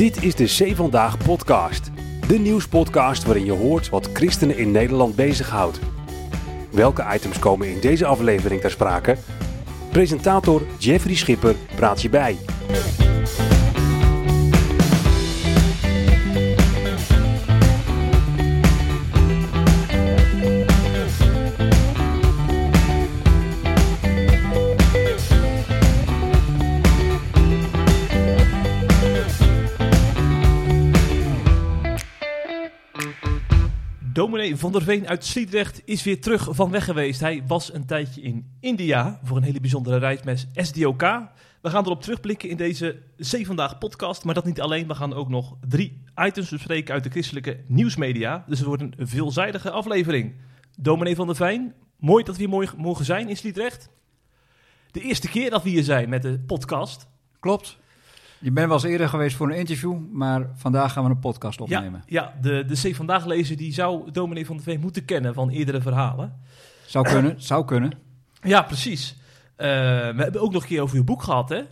[0.00, 1.90] Dit is de C Vandaag podcast.
[2.26, 5.78] De nieuwspodcast waarin je hoort wat christenen in Nederland bezighoudt.
[6.70, 9.16] Welke items komen in deze aflevering ter sprake?
[9.90, 12.36] Presentator Jeffrey Schipper praat je bij.
[34.56, 37.20] Van der Veen uit Sliedrecht is weer terug van weg geweest.
[37.20, 41.00] Hij was een tijdje in India voor een hele bijzondere reis met SDOK.
[41.60, 44.24] We gaan erop terugblikken in deze C Vandaag podcast.
[44.24, 48.44] Maar dat niet alleen, we gaan ook nog drie items bespreken uit de christelijke nieuwsmedia.
[48.48, 50.34] Dus het wordt een veelzijdige aflevering.
[50.78, 53.90] Dominee van der Veen, mooi dat we hier mogen zijn in Sliedrecht.
[54.90, 57.08] De eerste keer dat we hier zijn met de podcast.
[57.40, 57.78] Klopt.
[58.40, 61.60] Je bent wel eens eerder geweest voor een interview, maar vandaag gaan we een podcast
[61.60, 62.02] opnemen.
[62.06, 65.34] Ja, ja de, de C Vandaag lezer die zou Dominee van der Veen moeten kennen
[65.34, 66.32] van eerdere verhalen.
[66.86, 67.92] Zou kunnen, zou kunnen.
[68.42, 69.16] Ja, precies.
[69.56, 71.62] Uh, we hebben ook nog een keer over uw boek gehad, hè?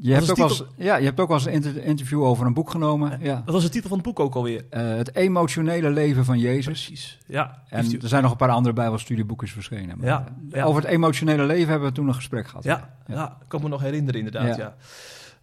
[0.00, 0.50] Je hebt, ook titel...
[0.50, 3.18] eens, ja, je hebt ook wel eens een inter interview over een boek genomen.
[3.22, 3.42] Ja.
[3.44, 4.64] Wat was de titel van het boek ook alweer?
[4.70, 6.64] Uh, het emotionele leven van Jezus.
[6.64, 7.62] Precies, ja.
[7.68, 7.98] En u...
[8.02, 9.98] er zijn nog een paar andere bijbelstudieboekjes verschenen.
[9.98, 10.64] Maar ja, ja.
[10.64, 12.64] Over het emotionele leven hebben we toen een gesprek gehad.
[12.64, 13.14] Ja, ja.
[13.14, 14.74] ja ik kan me nog herinneren inderdaad, ja.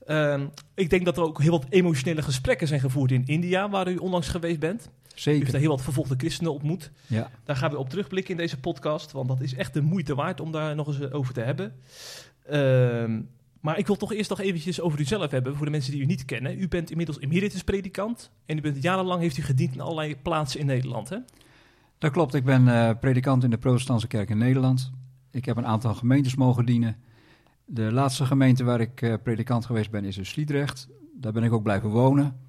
[0.07, 0.41] Uh,
[0.73, 3.97] ik denk dat er ook heel wat emotionele gesprekken zijn gevoerd in India, waar u
[3.97, 4.89] onlangs geweest bent.
[5.07, 5.33] Zeker.
[5.33, 6.91] U heeft daar heel wat vervolgde christenen ontmoet.
[7.07, 7.31] Ja.
[7.43, 10.39] Daar gaan we op terugblikken in deze podcast, want dat is echt de moeite waard
[10.39, 11.73] om daar nog eens over te hebben.
[12.51, 13.19] Uh,
[13.59, 16.05] maar ik wil toch eerst nog eventjes over uzelf hebben, voor de mensen die u
[16.05, 16.61] niet kennen.
[16.61, 20.59] U bent inmiddels emeritus predikant en u bent jarenlang heeft u gediend in allerlei plaatsen
[20.59, 21.17] in Nederland, hè?
[21.97, 24.91] Dat klopt, ik ben uh, predikant in de protestantse kerk in Nederland.
[25.31, 26.95] Ik heb een aantal gemeentes mogen dienen.
[27.67, 30.87] De laatste gemeente waar ik uh, predikant geweest ben is in Sliedrecht.
[31.13, 32.39] Daar ben ik ook blijven wonen.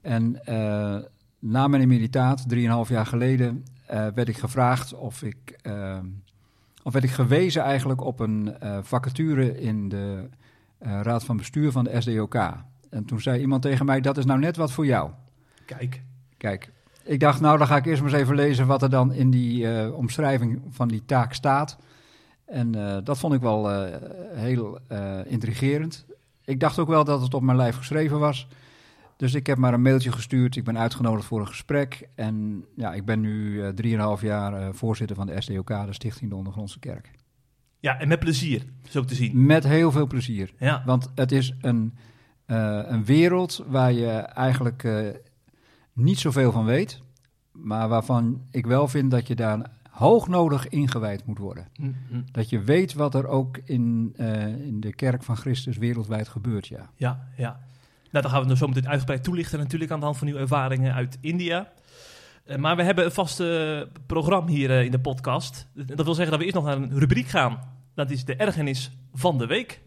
[0.00, 0.96] En uh,
[1.38, 5.60] na mijn emeritaat, drieënhalf jaar geleden, uh, werd ik gevraagd of ik,
[6.82, 10.28] of werd ik gewezen eigenlijk op een vacature in de
[10.78, 12.34] raad van bestuur van de SDOK.
[12.90, 15.10] En toen zei iemand tegen mij, dat is nou net wat voor jou.
[15.64, 16.02] Kijk.
[16.36, 16.72] Kijk,
[17.02, 19.30] ik dacht, nou dan ga ik eerst maar eens even lezen wat er dan in
[19.30, 21.78] die omschrijving van die taak staat.
[22.48, 23.96] En uh, dat vond ik wel uh,
[24.32, 26.06] heel uh, intrigerend.
[26.44, 28.48] Ik dacht ook wel dat het op mijn lijf geschreven was.
[29.16, 30.56] Dus ik heb maar een mailtje gestuurd.
[30.56, 32.08] Ik ben uitgenodigd voor een gesprek.
[32.14, 36.78] En ja, ik ben nu drieënhalf jaar voorzitter van de SDOK, de Stichting de Ondergrondse
[36.78, 37.10] Kerk.
[37.80, 39.46] Ja, en met plezier, zo te zien.
[39.46, 40.54] Met heel veel plezier.
[40.58, 40.82] Ja.
[40.86, 41.94] Want het is een,
[42.46, 44.88] een wereld waar je eigenlijk
[45.92, 47.00] niet zoveel van weet.
[47.52, 51.68] Maar waarvan ik wel vind dat je daar hoognodig ingewijd moet worden.
[51.76, 52.24] Mm -hmm.
[52.32, 56.66] Dat je weet wat er ook in, uh, in de kerk van Christus wereldwijd gebeurt,
[56.66, 56.90] ja.
[56.96, 57.60] Ja, ja.
[58.10, 60.94] Nou, dan gaan we zo meteen uitgebreid toelichten natuurlijk aan de hand van uw ervaringen
[60.94, 61.72] uit India.
[62.46, 65.68] Uh, maar we hebben een vast uh, programma hier uh, in de podcast.
[65.74, 67.60] Dat wil zeggen dat we eerst nog naar een rubriek gaan.
[67.94, 69.80] Dat is de ergernis van de week.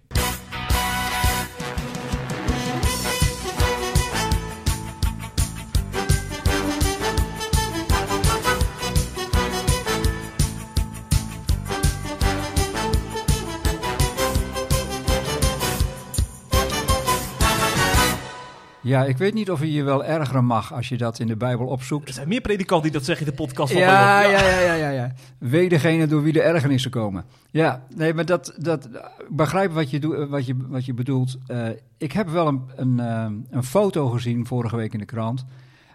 [18.83, 21.35] Ja, ik weet niet of je je wel ergeren mag als je dat in de
[21.35, 22.07] Bijbel opzoekt.
[22.07, 23.71] Er zijn meer predikanten die dat zeggen in de podcast.
[23.71, 25.11] Van ja, ja, ja, ja, ja, ja.
[25.37, 27.25] Wee degene door wie de ergernissen komen.
[27.51, 28.89] Ja, nee, maar dat, dat
[29.29, 31.37] begrijp wat je, doe, wat je, wat je bedoelt.
[31.47, 35.45] Uh, ik heb wel een, een, uh, een foto gezien vorige week in de krant,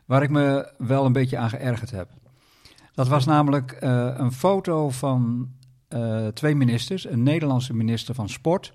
[0.05, 2.09] waar ik me wel een beetje aan geërgerd heb.
[2.95, 5.49] Dat was namelijk uh, een foto van
[6.33, 8.73] twee ministers, een Nederlandse minister van Sport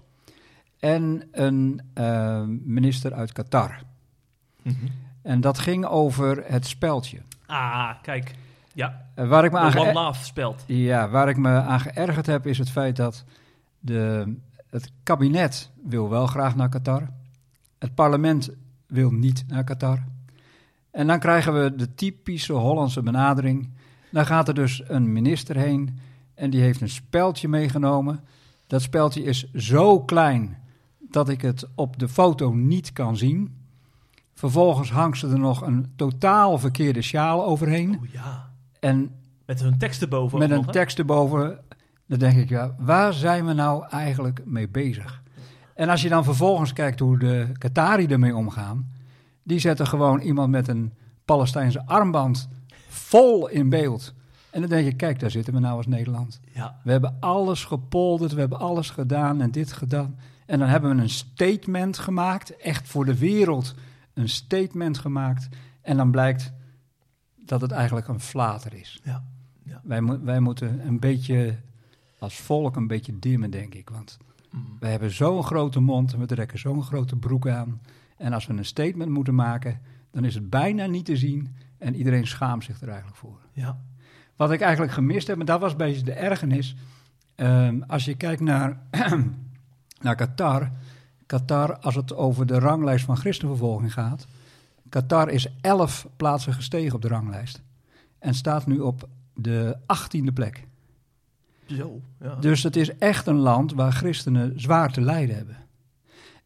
[0.79, 1.81] en een
[2.63, 3.89] minister uit Qatar.
[4.61, 4.89] Mm -hmm.
[5.21, 7.21] En dat ging over het speldje.
[7.45, 8.35] Ah, kijk.
[8.73, 9.05] Ja.
[9.15, 10.63] Uh, waar ik me aan One Love speld.
[10.67, 13.23] Ja, waar ik me aan geërgerd heb is het feit dat
[13.79, 14.33] de,
[14.69, 17.09] het kabinet wil wel graag naar Qatar.
[17.79, 18.49] Het parlement
[18.87, 20.03] wil niet naar Qatar.
[20.91, 23.69] En dan krijgen we de typische Hollandse benadering.
[24.11, 25.99] Dan gaat er dus een minister heen
[26.33, 28.23] en die heeft een speldje meegenomen.
[28.67, 30.57] Dat speldje is zo klein
[30.99, 33.60] dat ik het op de foto niet kan zien.
[34.41, 37.99] Vervolgens hangt ze er nog een totaal verkeerde sjaal overheen.
[38.01, 38.49] Oh ja.
[38.79, 39.11] En
[39.45, 40.39] met een tekst erboven.
[40.39, 41.59] Met een tekst erboven.
[42.07, 45.21] Dan denk ik, ja, waar zijn we nou eigenlijk mee bezig?
[45.75, 48.91] En als je dan vervolgens kijkt hoe de Qatari ermee omgaan.
[49.43, 50.93] Die zetten gewoon iemand met een
[51.25, 52.49] Palestijnse armband
[52.87, 54.13] vol in beeld.
[54.49, 56.39] En dan denk je, kijk, daar zitten we nou als Nederland.
[56.53, 56.79] Ja.
[56.83, 60.15] We hebben alles gepolderd, we hebben alles gedaan en dit gedaan.
[60.45, 63.75] En dan hebben we een statement gemaakt, echt voor de wereld
[64.21, 65.47] een statement gemaakt.
[65.81, 66.53] En dan blijkt
[67.45, 69.01] dat het eigenlijk een flater is.
[69.03, 69.23] Ja.
[69.83, 71.55] Wij, mo- wij moeten een beetje
[72.19, 73.89] als volk een beetje dimmen, denk ik.
[73.89, 74.17] Want
[74.51, 74.65] Mm.
[74.79, 77.81] wij hebben zo'n grote mond en we trekken zo'n grote broek aan.
[78.17, 79.79] En als we een statement moeten maken,
[80.11, 81.55] dan is het bijna niet te zien.
[81.77, 83.39] En iedereen schaamt zich er eigenlijk voor.
[83.53, 83.79] Ja.
[84.35, 86.75] Wat ik eigenlijk gemist heb, en dat was een beetje de ergernis.
[87.35, 88.79] ehm, als je kijkt naar,
[90.01, 90.71] naar Qatar.
[91.31, 94.27] Qatar, als het over de ranglijst van christenvervolging gaat.
[94.89, 97.61] Qatar is elf plaatsen gestegen op de ranglijst.
[98.19, 100.67] En staat nu op de achttiende plek.
[101.65, 102.01] Zo.
[102.19, 102.35] Ja.
[102.35, 105.57] Dus het is echt een land waar christenen zwaar te lijden hebben.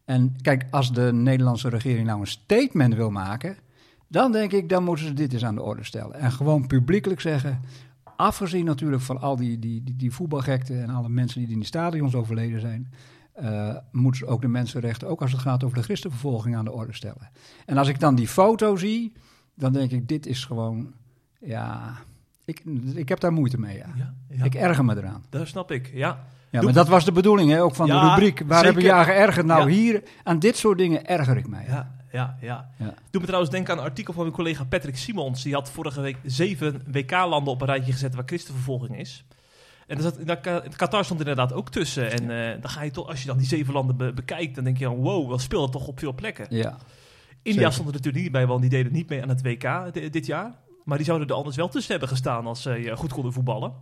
[0.04, 3.56] En kijk, als de Nederlandse regering nou een statement wil maken,
[4.08, 6.14] dan denk ik, dan moeten ze dit eens aan de orde stellen.
[6.14, 7.60] En gewoon publiekelijk zeggen,
[8.16, 11.66] afgezien natuurlijk van al die, die, die, die voetbalgekten en alle mensen die in die
[11.66, 12.88] stadions overleden zijn,
[13.36, 16.72] eh, moeten ze ook de mensenrechten, ook als het gaat over de christenvervolging, aan de
[16.72, 17.30] orde stellen.
[17.66, 19.12] En als ik dan die foto zie,
[19.54, 20.92] dan denk ik, dit is gewoon,
[21.40, 21.96] ja,
[22.44, 22.62] ik,
[22.94, 23.92] ik heb daar moeite mee, ja.
[23.96, 24.14] ja.
[24.28, 24.44] ja.
[24.44, 25.24] Ik erger me eraan.
[25.28, 26.24] Dat snap ik, ja.
[26.50, 28.42] Ja, maar dat was de bedoeling hè, ook van de rubriek.
[28.46, 28.72] Waar zeker.
[28.74, 29.46] heb je je aan geërgerd?
[29.46, 31.64] Nou, hier, aan dit soort dingen erger ik mij.
[31.68, 32.70] Ja, ja, ja.
[32.78, 32.94] Ja.
[33.10, 35.42] Doe me trouwens denken aan een artikel van mijn collega Patrick Simons.
[35.42, 39.24] Die had vorige week zeven WK-landen op een rijtje gezet waar christenvervolging is.
[39.86, 42.10] En zat, daar, Ka- Qatar stond inderdaad ook tussen.
[42.12, 44.64] En eh, dan ga je toch, als je dan die zeven landen be- bekijkt, dan
[44.64, 46.46] denk je dan, wow, wat speelt het toch op veel plekken.
[46.50, 46.76] Ja.
[47.42, 47.72] India zeker.
[47.72, 50.26] stond er natuurlijk niet bij, want die deden niet mee aan het WK di- dit
[50.26, 50.54] jaar.
[50.84, 53.72] Maar die zouden er anders wel tussen hebben gestaan als ze eh, goed konden voetballen.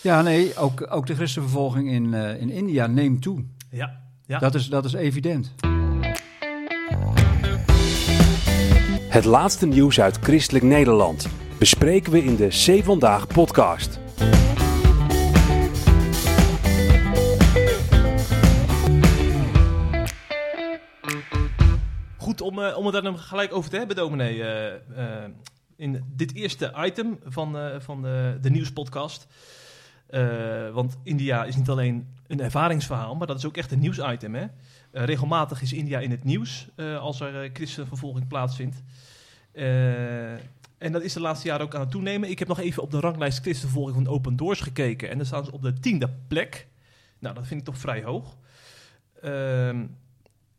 [0.00, 3.44] ja, nee, ook, ook de christenvervolging in, eh, in India neemt toe.
[3.70, 4.38] Ja, ja.
[4.38, 5.54] Dat, is, dat is evident.
[9.08, 13.98] Het laatste nieuws uit Christelijk Nederland bespreken we in de C Vandaag podcast.
[22.40, 24.42] Om, eh, om het daar gelijk over te hebben, dominee.
[24.42, 24.74] eh,
[25.24, 25.30] eh,
[25.76, 29.26] in dit eerste item van, van de, de nieuwspodcast.
[30.72, 34.34] Want India is niet alleen een ervaringsverhaal, maar dat is ook echt een nieuwsitem.
[34.34, 34.46] Hè?
[34.92, 36.68] Regelmatig is India in het nieuws
[37.00, 38.82] als er christenvervolging plaatsvindt.
[40.78, 42.30] En dat is de laatste jaren ook aan het toenemen.
[42.30, 45.10] Ik heb nog even op de ranglijst christenvervolging van Open Doors gekeken.
[45.10, 46.66] En daar staan ze op de tiende plek.
[47.18, 48.36] Nou, dat vind ik toch vrij hoog.
[49.22, 49.84] Ehm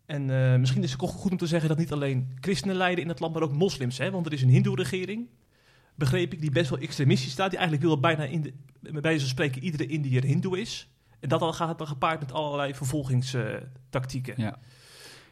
[0.09, 3.03] en eh, misschien is het ook goed om te zeggen dat niet alleen christenen lijden
[3.03, 3.97] in het land, maar ook moslims.
[3.97, 4.11] Hè?
[4.11, 5.27] Want er is een hindoe-regering,
[5.95, 7.50] begreep ik, die best wel extremistisch staat.
[7.50, 10.89] Die eigenlijk wil dat bijna, in de, bij wijze van spreken, iedere Indiër hindoe is.
[11.19, 14.33] En dat al gaat dan gepaard met allerlei vervolgingstactieken.
[14.38, 14.57] Ja.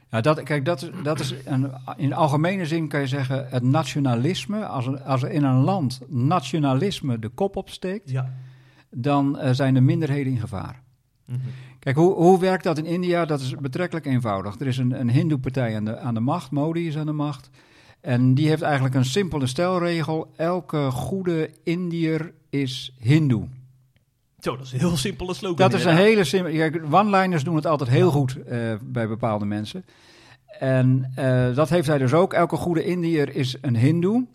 [0.10, 3.64] Ja, dat, kijk, dat, is- dat is een, in algemene zin kan je zeggen het
[3.64, 4.66] nationalisme.
[4.66, 8.34] Als er, als er in een land nationalisme de kop opsteekt, Ja.
[8.90, 10.82] dan eh, zijn de minderheden in gevaar.
[11.26, 11.40] Mhm.
[11.88, 13.26] Kijk, hoe, hoe werkt dat in India?
[13.26, 14.60] Dat is betrekkelijk eenvoudig.
[14.60, 17.50] Er is een, een hindoe-partij aan de, aan de macht, Modi is aan de macht.
[18.02, 20.32] En die heeft eigenlijk een simpele stelregel.
[20.36, 23.48] Elke goede Indiër is hindoe.
[24.40, 25.56] Zo, dat is een heel simpele slogan.
[25.70, 26.82] Dat is een hele simpele...
[26.92, 29.86] One-liners doen het altijd heel goed eh, bij bepaalde mensen.
[30.60, 32.34] En eh, dat heeft hij dus ook.
[32.34, 34.26] Elke goede Indiër is een hindoe.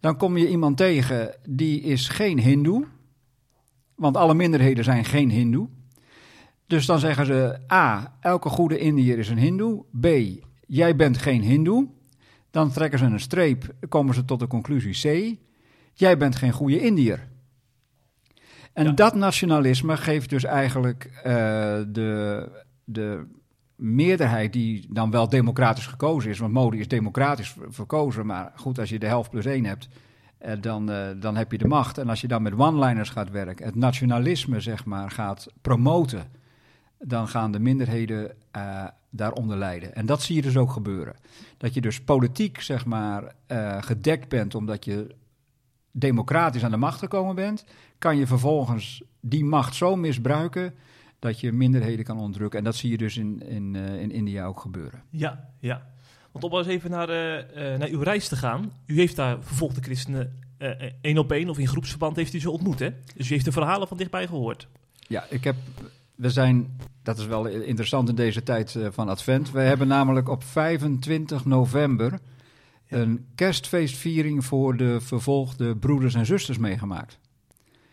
[0.00, 2.84] Dan kom je iemand tegen die is geen hindoe.
[3.94, 5.68] Want alle minderheden zijn geen hindoe.
[6.66, 9.84] Dus dan zeggen ze A, elke goede Indiër is een hindoe.
[10.00, 10.06] B,
[10.66, 11.88] jij bent geen hindoe.
[12.50, 15.36] Dan trekken ze een streep, komen ze tot de conclusie C,
[15.92, 17.28] jij bent geen goede Indiër.
[18.72, 18.92] En Ja.
[18.92, 21.32] dat nationalisme geeft dus eigenlijk eh,
[21.88, 22.48] de,
[22.84, 23.26] de
[23.76, 26.38] meerderheid die dan wel democratisch gekozen is.
[26.38, 29.88] Want Modi is democratisch ver- verkozen, maar goed, als je de helft plus één hebt,
[30.38, 31.98] eh, dan, eh, dan heb je de macht.
[31.98, 36.24] En als je dan met one-liners gaat werken, het nationalisme zeg maar gaat promoten,
[36.98, 39.94] dan gaan de minderheden eh, daaronder lijden.
[39.94, 41.16] En dat zie je dus ook gebeuren.
[41.56, 45.14] Dat je dus politiek zeg maar eh, gedekt bent omdat je
[45.90, 47.64] democratisch aan de macht gekomen bent,
[47.98, 50.74] kan je vervolgens die macht zo misbruiken
[51.18, 52.58] dat je minderheden kan onderdrukken.
[52.58, 55.02] En dat zie je dus in, in, eh, in India ook gebeuren.
[55.10, 55.94] Ja, ja.
[56.32, 57.08] Want om eens even naar,
[57.78, 58.72] naar uw reis te gaan.
[58.86, 60.40] U heeft daar vervolgde christenen
[61.00, 62.90] één op één of in groepsverband heeft u ze ontmoet, hè?
[63.14, 64.68] Dus u heeft de verhalen van dichtbij gehoord.
[65.08, 65.56] Ja, ik heb,
[66.16, 69.50] we zijn, dat is wel interessant in deze tijd eh, van Advent.
[69.50, 72.18] We hebben namelijk op 25 november
[72.88, 77.18] een kerstfeestviering voor de vervolgde broeders en zusters meegemaakt.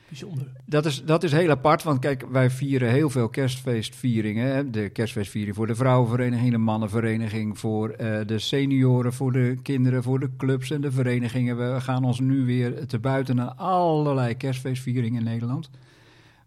[0.08, 0.48] Bijzonder.
[0.65, 4.48] Dat is, dat is heel apart, want kijk, wij vieren heel veel kerstfeestvieringen.
[4.48, 4.70] Hè?
[4.70, 10.20] De kerstfeestviering voor de vrouwenvereniging, de mannenvereniging, voor eh, de senioren, voor de kinderen, voor
[10.20, 11.58] de clubs en de verenigingen.
[11.58, 15.70] We gaan ons nu weer te buiten naar allerlei kerstfeestvieringen in Nederland.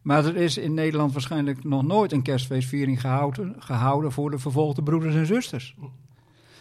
[0.06, 4.82] Maar er is in Nederland waarschijnlijk nog nooit een kerstfeestviering gehouden, gehouden voor de vervolgde
[4.82, 5.76] broeders en zusters.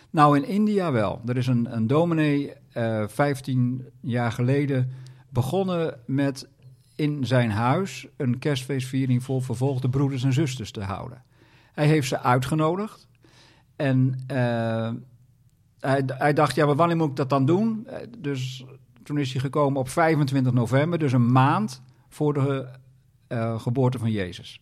[0.10, 1.22] Nou, in India wel.
[1.26, 4.92] Er is een, een dominee eh 15 jaar geleden
[5.30, 6.48] begonnen met
[6.96, 11.24] in zijn huis een kerstfeestviering voor vervolgde broeders en zusters te houden.
[11.74, 13.08] Hij heeft ze uitgenodigd
[13.76, 14.92] en eh,
[15.80, 17.88] hij, hij dacht, ja, maar wanneer moet ik dat dan doen?
[17.88, 18.66] Eh, Dus
[19.04, 22.84] toen is hij gekomen op 25 november, dus een maand voor de
[23.28, 24.62] eh, geboorte van Jezus.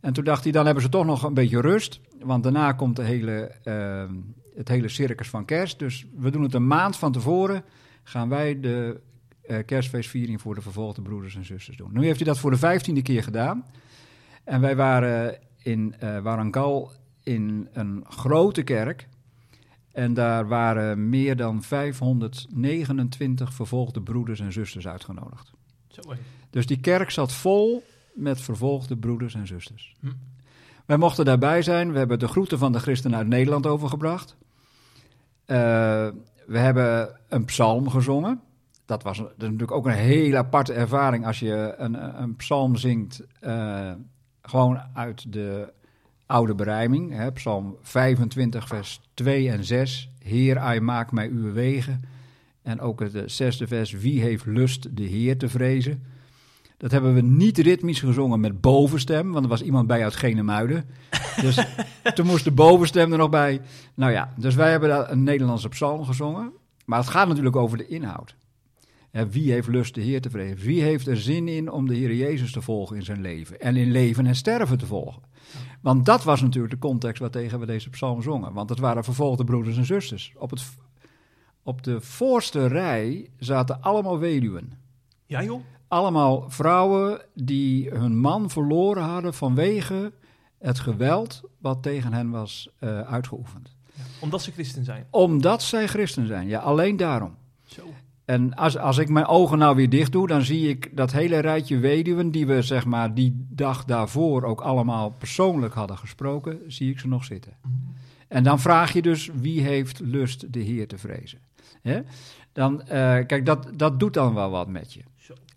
[0.00, 2.96] En toen dacht hij, dan hebben ze toch nog een beetje rust, want daarna komt
[2.96, 4.04] de hele, eh,
[4.54, 5.78] het hele circus van kerst.
[5.78, 7.64] Dus we doen het een maand van tevoren,
[8.02, 9.00] gaan wij de
[9.42, 11.90] eh, kerstfeestviering voor de vervolgde broeders en zusters doen.
[11.92, 13.66] Nu heeft hij dat voor de vijftiende keer gedaan.
[14.44, 16.92] En wij waren in Warangal
[17.22, 19.08] in een grote kerk.
[19.92, 25.52] En daar waren meer dan 529 vervolgde broeders en zusters uitgenodigd.
[25.88, 26.00] Zo.
[26.52, 27.82] Dus die kerk zat vol
[28.14, 29.94] met vervolgde broeders en zusters.
[30.00, 30.06] Hm.
[30.86, 31.92] Wij mochten daarbij zijn.
[31.92, 34.36] We hebben de groeten van de christenen uit Nederland overgebracht.
[35.44, 35.56] Eh,
[36.46, 38.40] we hebben een psalm gezongen.
[38.84, 42.76] Dat was, dat is natuurlijk ook een hele aparte ervaring als je een, een psalm
[42.76, 43.22] zingt.
[43.40, 43.92] eh,
[44.42, 45.72] gewoon uit de
[46.26, 47.12] oude berijming.
[47.12, 50.10] Hè, psalm 25, vers 2 en 6.
[50.18, 52.04] Heer, hij maak mij uw wegen.
[52.62, 53.92] En ook het eh, zesde vers.
[53.92, 56.02] Wie heeft lust de Heer te vrezen?
[56.82, 60.84] Dat hebben we niet ritmisch gezongen met bovenstem, want er was iemand bij uit Genemuiden.
[61.40, 61.66] Dus
[62.14, 63.60] toen moest de bovenstem er nog bij.
[63.94, 66.52] Nou ja, dus wij hebben daar een Nederlandse psalm gezongen.
[66.84, 68.36] Maar het gaat natuurlijk over de inhoud.
[69.30, 70.56] Wie heeft lust de Heer te vrezen?
[70.56, 73.60] Wie heeft er zin in om de Heer Jezus te volgen in zijn leven?
[73.60, 75.22] En in leven en sterven te volgen?
[75.80, 78.52] Want dat was natuurlijk de context waartegen we deze psalm zongen.
[78.52, 80.32] Want het waren vervolgde broeders en zusters.
[80.38, 80.62] Op, het,
[81.62, 84.72] op de voorste rij zaten allemaal weduwen.
[85.26, 85.62] Ja, joh.
[85.92, 90.12] Allemaal vrouwen die hun man verloren hadden vanwege
[90.58, 93.76] het geweld wat tegen hen was eh, uitgeoefend.
[94.20, 95.06] Omdat ze christen zijn.
[95.10, 97.34] Omdat zij christen zijn, ja, alleen daarom.
[97.64, 97.82] Zo.
[98.24, 101.38] En als, als ik mijn ogen nou weer dicht doe, dan zie ik dat hele
[101.38, 106.90] rijtje weduwen die we zeg maar die dag daarvoor ook allemaal persoonlijk hadden gesproken, zie
[106.90, 107.52] ik ze nog zitten.
[108.28, 111.38] En dan vraag je dus wie heeft lust de Heer te vrezen.
[112.52, 115.02] Dan, eh, kijk, dat, dat doet dan wel wat met je.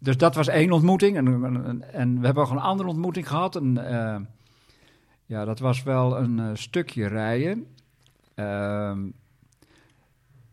[0.05, 1.17] Dus dat was één ontmoeting.
[1.17, 1.27] En,
[1.65, 3.55] en, en we hebben ook een andere ontmoeting gehad.
[3.55, 4.19] En, eh,
[5.25, 7.67] ja, dat was wel een eh, stukje rijden.
[8.35, 8.99] Ehm,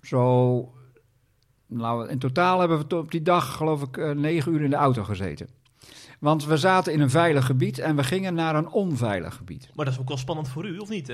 [0.02, 0.72] zo,
[1.66, 4.76] nou, in totaal hebben we op die dag, geloof ik, eh, negen uur in de
[4.76, 5.48] auto gezeten.
[6.18, 9.70] Want we zaten in een veilig gebied en we gingen naar een onveilig gebied.
[9.74, 11.12] Maar dat is ook wel spannend voor u, of niet?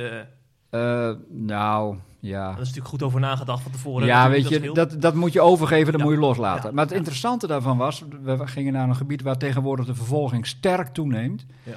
[1.29, 2.43] Nou, ja.
[2.43, 4.07] Daar is natuurlijk goed over nagedacht van tevoren.
[4.07, 6.07] Ja, weet je, dat, dat moet je overgeven, dat Ja.
[6.07, 6.69] moet je loslaten.
[6.69, 6.75] Ja.
[6.75, 10.89] Maar het interessante daarvan was, we gingen naar een gebied waar tegenwoordig de vervolging sterk
[10.89, 11.47] toeneemt.
[11.63, 11.77] Ja.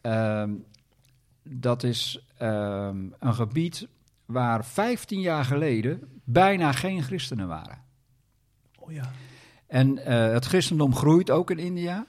[0.00, 0.50] Ehm,
[1.42, 3.86] dat is ehm, een gebied
[4.26, 7.78] waar 15 jaar geleden bijna geen christenen waren.
[8.78, 9.10] Oh ja.
[9.66, 12.06] En eh, het christendom groeit ook in India.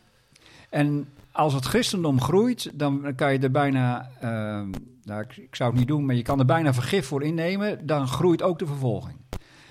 [0.70, 4.70] En als het christendom groeit, dan kan je er bijna, ehm,
[5.10, 7.88] nou, ik, zou het niet doen, maar je kan er bijna vergif voor innemen.
[7.88, 9.18] Dan groeit ook de vervolging.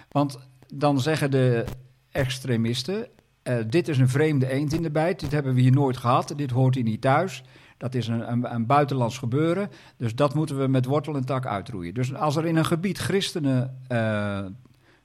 [0.09, 0.39] Want
[0.75, 1.65] dan zeggen de
[2.11, 3.09] extremisten,
[3.43, 6.33] eh, dit is een vreemde eend in de bijt, dit hebben we hier nooit gehad,
[6.37, 7.45] dit hoort hier niet thuis.
[7.77, 11.47] Dat is een, een, een buitenlands gebeuren, dus dat moeten we met wortel en tak
[11.47, 11.95] uitroeien.
[11.95, 14.45] Dus als er in een gebied christenen eh,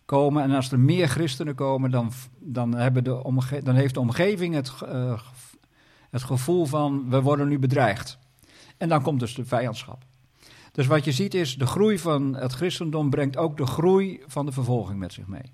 [0.05, 3.99] komen en als er meer christenen komen, dan, dan, hebben de omge- dan heeft de
[3.99, 5.19] omgeving het, eh,
[6.09, 8.17] het gevoel van we worden nu bedreigd.
[8.77, 10.05] En dan komt dus de vijandschap.
[10.73, 14.45] Dus wat je ziet is, de groei van het christendom brengt ook de groei van
[14.45, 15.51] de vervolging met zich mee.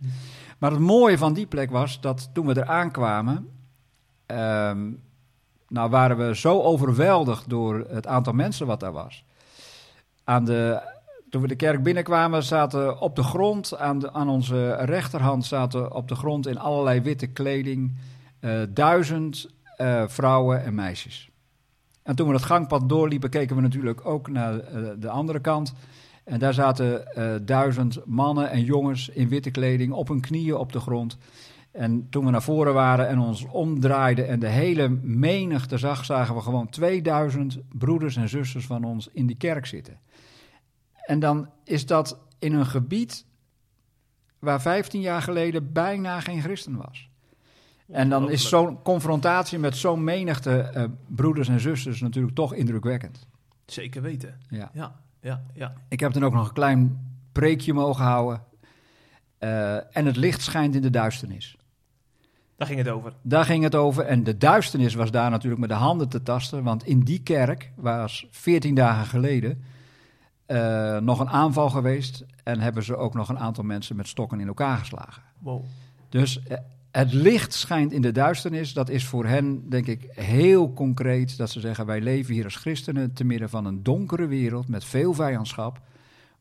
[0.57, 3.49] Maar het mooie van die plek was dat toen we er aankwamen,
[4.25, 4.91] ehm,
[5.67, 9.25] nou waren we zo overweldigd door het aantal mensen wat daar was.
[10.23, 10.81] Aan de,
[11.29, 15.93] toen we de kerk binnenkwamen, zaten op de grond, aan, de, aan onze rechterhand zaten
[15.93, 17.97] op de grond in allerlei witte kleding
[18.39, 21.28] eh, duizend eh, vrouwen en meisjes.
[22.09, 25.73] En toen we het gangpad doorliepen, keken we natuurlijk ook naar eh, de andere kant.
[26.23, 30.71] En daar zaten eh, duizend mannen en jongens in witte kleding op hun knieën op
[30.71, 31.17] de grond.
[31.71, 36.35] En toen we naar voren waren en ons omdraaiden en de hele menigte zag, zagen
[36.35, 39.99] we gewoon 2000 broeders en zusters van ons in die kerk zitten.
[41.05, 43.25] En dan is dat in een gebied
[44.39, 47.08] waar 15 jaar geleden bijna geen christen was.
[47.91, 53.27] En dan is zo'n confrontatie met zo'n menigte eh, broeders en zusters natuurlijk toch indrukwekkend.
[53.65, 54.39] Zeker weten.
[54.49, 54.69] Ja.
[54.73, 55.73] Ja, ja, ja.
[55.87, 58.43] Ik heb dan ook nog een klein preekje mogen houden.
[59.37, 61.57] Eh, en het licht schijnt in de duisternis.
[62.57, 63.13] Daar ging het over.
[63.21, 64.05] Daar ging het over.
[64.05, 66.63] En de duisternis was daar natuurlijk met de handen te tasten.
[66.63, 69.63] Want in die kerk was 14 dagen geleden
[70.45, 74.39] eh, nog een aanval geweest en hebben ze ook nog een aantal mensen met stokken
[74.39, 75.23] in elkaar geslagen.
[75.39, 75.63] Wow.
[76.09, 76.41] Dus
[76.99, 78.73] het licht schijnt in de duisternis.
[78.73, 81.37] Dat is voor hen, denk ik, heel concreet.
[81.37, 84.85] Dat ze zeggen: wij leven hier als christenen te midden van een donkere wereld met
[84.85, 85.81] veel vijandschap.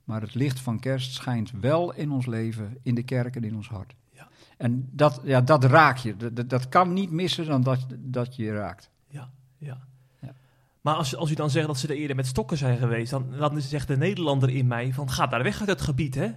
[0.05, 3.57] Maar het licht van kerst schijnt wel in ons leven, in de kerk en in
[3.57, 3.95] ons hart.
[4.13, 4.29] Ja.
[4.57, 6.17] En dat, ja, dat raak je.
[6.17, 8.91] Dat, dat- kan niet missen dan dat, dat je je raakt.
[9.09, 9.79] Ja, ja.
[10.21, 10.35] Ja.
[10.81, 13.27] Maar als, als u dan zegt dat ze er eerder met stokken zijn geweest, dan,
[13.39, 16.31] dan zegt de Nederlander in mij van ga daar weg uit het gebied, hè?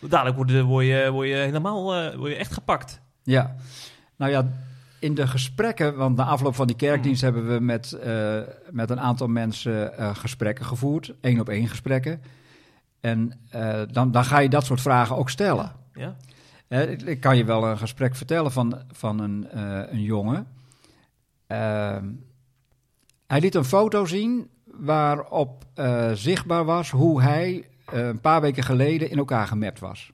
[0.00, 3.00] Dadelijk word je, word je, word je helemaal eh, word je echt gepakt.
[3.30, 3.54] Ja,
[4.16, 4.48] nou ja,
[4.98, 9.00] in de gesprekken, want na afloop van die kerkdienst hebben we met, eh, met een
[9.00, 12.22] aantal mensen eh, gesprekken gevoerd, één op één gesprekken.
[13.00, 15.72] En eh, dan, dan ga je dat soort vragen ook stellen.
[15.94, 16.16] Ja?
[16.68, 19.46] Ik, ik kan je wel een gesprek vertellen van, van een,
[19.94, 20.46] een jongen.
[21.46, 22.04] Ehm,
[23.26, 25.64] hij liet een foto zien waarop
[26.14, 30.10] zichtbaar was hoe hij een paar weken geleden in elkaar gemapt was.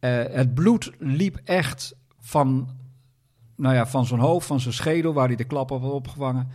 [0.00, 2.68] Eh, het bloed liep echt van,
[3.56, 6.48] nou ja, van zijn hoofd, van zijn schedel, waar hij de klap op had opgevangen.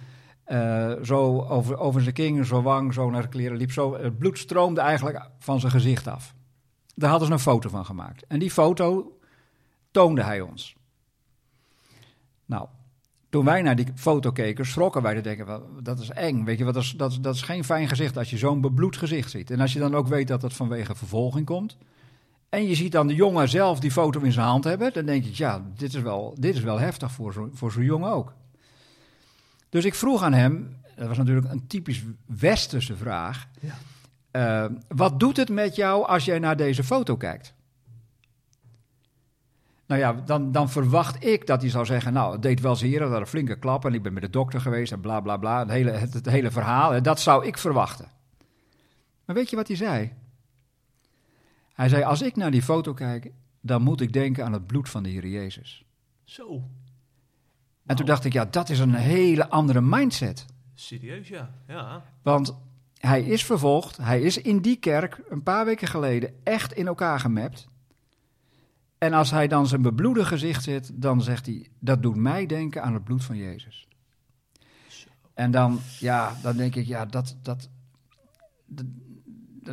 [0.43, 3.71] eh, zo over, over zijn king, zo wang, zo naar de kleren liep.
[3.71, 6.33] Zo, het bloed stroomde eigenlijk van zijn gezicht af.
[6.95, 8.25] Daar hadden ze een foto van gemaakt.
[8.27, 9.17] En die foto
[9.91, 10.75] toonde hij ons.
[12.45, 12.67] Nou,
[13.29, 15.13] toen wij naar die foto keken, schrokken wij.
[15.13, 16.43] Dan denken dat is eng.
[16.43, 19.31] Weet je, dat, is, dat, dat is geen fijn gezicht als je zo'n bebloed gezicht
[19.31, 19.51] ziet.
[19.51, 21.77] En als je dan ook weet dat het vanwege vervolging komt.
[22.55, 24.93] En je ziet dan de jongen zelf die foto in zijn hand hebben.
[24.93, 27.83] Dan denk ik, ja, dit is wel, dit is wel heftig voor zo'n voor zo'n
[27.83, 28.33] jongen ook.
[29.69, 33.47] Dus ik vroeg aan hem, dat was natuurlijk een typisch westerse vraag.
[33.59, 33.75] Ja.
[34.31, 37.53] Eh, wat doet het met jou als jij naar deze foto kijkt?
[39.85, 43.00] Nou ja, dan, dan verwacht ik dat hij zou zeggen: Nou, het deed wel zeer,
[43.00, 45.38] dat had een flinke klap en ik ben met de dokter geweest en bla bla
[45.38, 45.59] bla.
[45.59, 48.07] Het hele, het, het hele verhaal, dat zou ik verwachten.
[49.25, 50.13] Maar weet je wat hij zei?
[51.75, 54.89] Hij zei: Als ik naar die foto kijk, dan moet ik denken aan het bloed
[54.89, 55.86] van de Heer Jezus.
[56.23, 56.63] Zo.
[57.86, 60.45] En toen dacht ik: Ja, dat is een hele andere mindset.
[60.73, 61.54] Serieus, ja.
[61.67, 62.04] Ja.
[62.21, 62.56] Want
[62.97, 67.19] hij is vervolgd, hij is in die kerk een paar weken geleden echt in elkaar
[67.19, 67.67] gemapt.
[68.97, 72.84] En als hij dan zijn bebloede gezicht zit, dan zegt hij: Dat doet mij denken
[72.84, 73.88] aan het bloed van Jezus.
[75.34, 77.36] En dan, ja, dan denk ik: Ja, dat.
[77.41, 77.69] dat,
[78.65, 78.86] dat-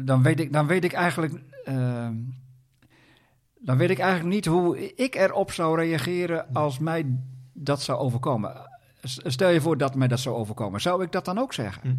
[0.04, 1.40] dan, weet ik, dan weet ik eigenlijk.
[1.64, 2.08] Eh,
[3.58, 7.18] dan weet ik eigenlijk niet hoe ik erop zou reageren als mij
[7.52, 8.70] dat zou overkomen.
[9.02, 10.80] Stel je voor dat mij dat zou overkomen.
[10.80, 11.82] Zou ik dat dan ook zeggen?
[11.82, 11.96] Hm.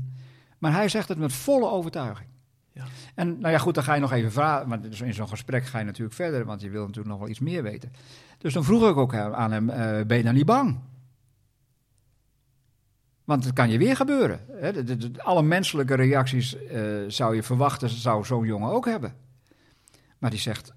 [0.57, 2.29] Maar hij zegt het met volle overtuiging.
[2.71, 2.83] Ja.
[3.15, 4.69] En nou ja, goed, dan ga je nog even vragen.
[4.69, 7.29] Want dus in zo'n gesprek ga je natuurlijk verder, want je wil natuurlijk nog wel
[7.29, 7.91] iets meer weten.
[8.37, 10.79] Dus dan vroeg ik ook aan hem: eh, Ben je dan niet bang?
[13.23, 14.39] Want het kan je weer gebeuren.
[14.51, 14.73] Hè?
[14.73, 19.13] De- de- de- alle menselijke reacties eh, zou je verwachten, zou zo'n jongen ook hebben.
[20.23, 20.73] Maar die zegt,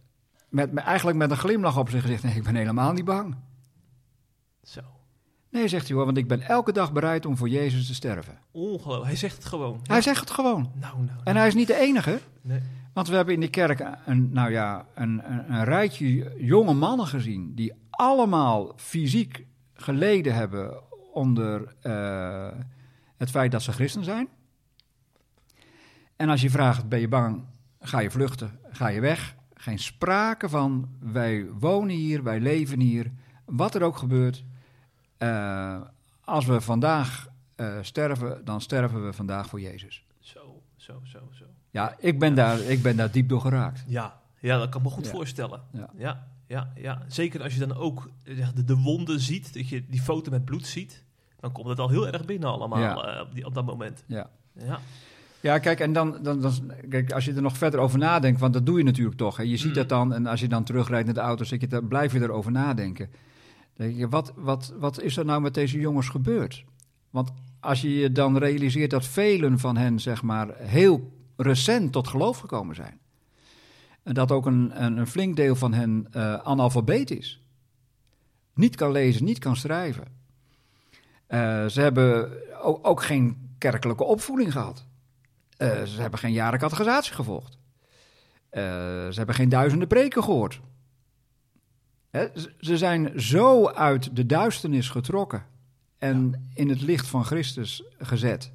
[0.48, 3.36] met, eigenlijk met een glimlach op zijn gezicht: Nee, ik ben helemaal niet bang.
[4.62, 4.80] Zo.
[5.50, 8.38] Nee, zegt hij hoor, want ik ben elke dag bereid om voor Jezus te sterven.
[8.50, 9.06] Ongelooflijk.
[9.06, 9.80] Hij zegt het gewoon.
[9.82, 10.72] Hij zegt het gewoon.
[10.74, 11.18] Nou, nou.
[11.24, 12.20] En hij is niet de enige.
[12.40, 12.60] Nee.
[12.92, 17.06] Want we hebben in die kerk een, nou ja, een, een, een rijtje jonge mannen
[17.06, 20.82] gezien die allemaal fysiek geleden hebben
[21.12, 22.48] onder eh,
[23.16, 24.28] het feit dat ze christen zijn.
[26.16, 27.44] En als je vraagt, ben je bang,
[27.80, 29.35] ga je vluchten, ga je weg.
[29.66, 33.10] Geen sprake van, wij wonen hier, wij leven hier,
[33.44, 34.44] wat er ook gebeurt.
[35.16, 35.80] eh,
[36.24, 40.04] als we vandaag eh, sterven, dan sterven we vandaag voor Jezus.
[40.20, 41.44] Zo, zo, zo, zo.
[41.70, 43.84] Ja, ik ben daar, ik ben daar diep door geraakt.
[43.86, 45.10] Ja, ja dat kan ik me goed Ja.
[45.10, 45.60] voorstellen.
[45.72, 45.90] Ja.
[45.96, 47.02] Ja, ja, ja.
[47.08, 50.66] Zeker als je dan ook de, de wonden ziet, dat je die foto met bloed
[50.66, 51.02] ziet,
[51.40, 54.04] dan komt het al heel erg binnen allemaal eh, op, die, op dat moment.
[54.06, 54.30] Ja.
[54.52, 54.80] Ja,
[55.46, 56.52] Ja, kijk, en dan, dan, dan,
[56.88, 59.36] kijk, als je er nog verder over nadenkt, want dat doe je natuurlijk toch.
[59.36, 59.42] Hè.
[59.42, 59.74] Je ziet Mm.
[59.74, 62.20] dat dan, en als je dan terugrijdt naar de auto, zit je, dan blijf je
[62.20, 63.10] erover nadenken.
[63.74, 66.64] Dan denk je, wat, wat, wat is er nou met deze jongens gebeurd?
[67.10, 72.08] Want als je je dan realiseert dat velen van hen, zeg maar, heel recent tot
[72.08, 72.98] geloof gekomen zijn.
[74.02, 77.42] En dat ook een, een, een flink deel van hen eh analfabeet is.
[78.54, 80.04] Niet kan lezen, niet kan schrijven.
[81.26, 82.30] Eh, ze hebben
[82.62, 84.86] ook, ook geen kerkelijke opvoeding gehad.
[85.56, 87.58] Eh, ze hebben geen jaren catechisatie gevolgd.
[88.48, 88.62] Eh,
[89.08, 90.60] ze hebben geen duizenden preken gehoord.
[92.10, 95.46] Hè, ze- ze zijn zo uit de duisternis getrokken
[95.98, 98.52] en in het licht van Christus gezet.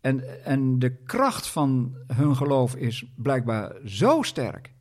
[0.00, 4.72] En, en de kracht van hun geloof is blijkbaar zo sterk.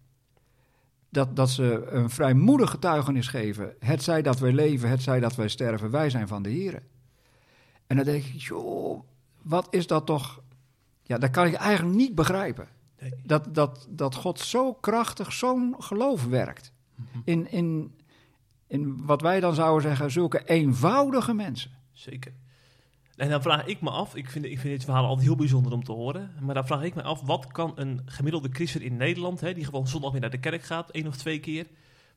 [1.10, 3.76] Dat, dat ze een vrijmoedig getuigenis geven.
[3.80, 6.82] Het zij dat wij leven, het zij dat wij sterven, wij zijn van de Here.
[7.88, 9.04] En dan denk ik, joh,
[9.41, 10.41] wat is dat toch
[11.07, 12.67] Ja, dat kan ik eigenlijk niet begrijpen.
[12.99, 13.13] Nee.
[13.23, 16.73] Dat, dat, dat God zo krachtig zo'n geloof werkt.
[16.95, 17.19] Mhm.
[17.23, 17.95] In, in,
[18.67, 21.71] in wat wij dan zouden zeggen, zulke eenvoudige mensen.
[21.93, 22.33] Zeker.
[23.15, 25.71] En dan vraag ik me af, ik vind, ik vind dit verhaal altijd heel bijzonder
[25.71, 28.97] om te horen, maar dan vraag ik me af, wat kan een gemiddelde christen in
[28.97, 31.67] Nederland, hè, die gewoon zondag weer naar de kerk gaat, één of twee keer,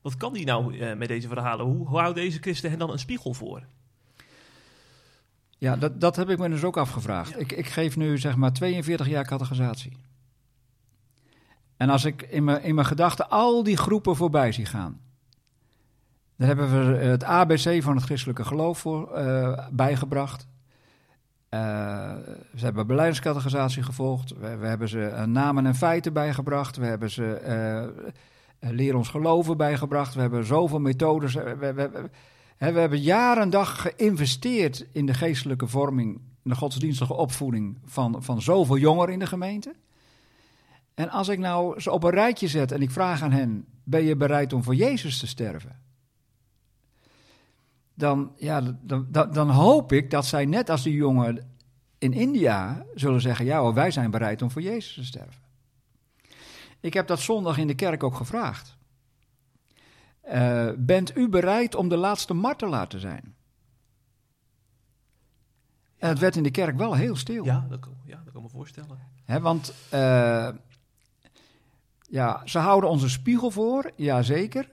[0.01, 1.65] wat kan die nou eh, met deze verhalen?
[1.65, 3.65] Hoe, hoe houdt deze christen hen dan een spiegel voor?
[5.59, 7.39] Ja, dat, dat heb ik me dus ook afgevraagd.
[7.39, 9.97] Ik, ik geef nu zeg maar 42 jaar categorisatie.
[11.77, 14.99] En als ik in mijn, in mijn gedachten al die groepen voorbij zie gaan,
[16.35, 20.47] dan hebben we het ABC van het christelijke geloof voor, eh, bijgebracht.
[21.49, 22.15] Eh,
[22.55, 24.29] ze hebben beleidingscategorisatie gevolgd.
[24.37, 26.77] We, we hebben ze eh, namen en feiten bijgebracht.
[26.77, 27.89] We hebben ze eh, eh,
[28.59, 30.13] leer ons geloven bijgebracht.
[30.13, 31.33] We hebben zoveel methodes.
[31.33, 32.09] We,
[32.59, 38.23] we- hebben jaren en dag geïnvesteerd in de geestelijke vorming, in de godsdienstige opvoeding van,
[38.23, 39.73] van zoveel jongeren in de gemeente.
[40.93, 44.03] En als ik nou ze op een rijtje zet en ik vraag aan hen: ben
[44.03, 45.79] je bereid om voor Jezus te sterven?
[47.93, 51.55] Dan, ja, dan, dan, hoop ik dat zij net als die jongen
[51.97, 55.41] in India zullen zeggen: ja, wij zijn bereid om voor Jezus te sterven.
[56.79, 58.77] Ik heb dat zondag in de kerk ook gevraagd.
[60.29, 63.35] Eh, bent u bereid om de laatste martelaar te zijn?
[65.97, 67.43] En het werd in de kerk wel heel stil.
[67.43, 68.99] Ja, dat kan, ja, dat kan ik me voorstellen.
[69.25, 70.49] Hè, want eh,
[72.01, 74.71] ja, ze houden ons een spiegel voor, jazeker.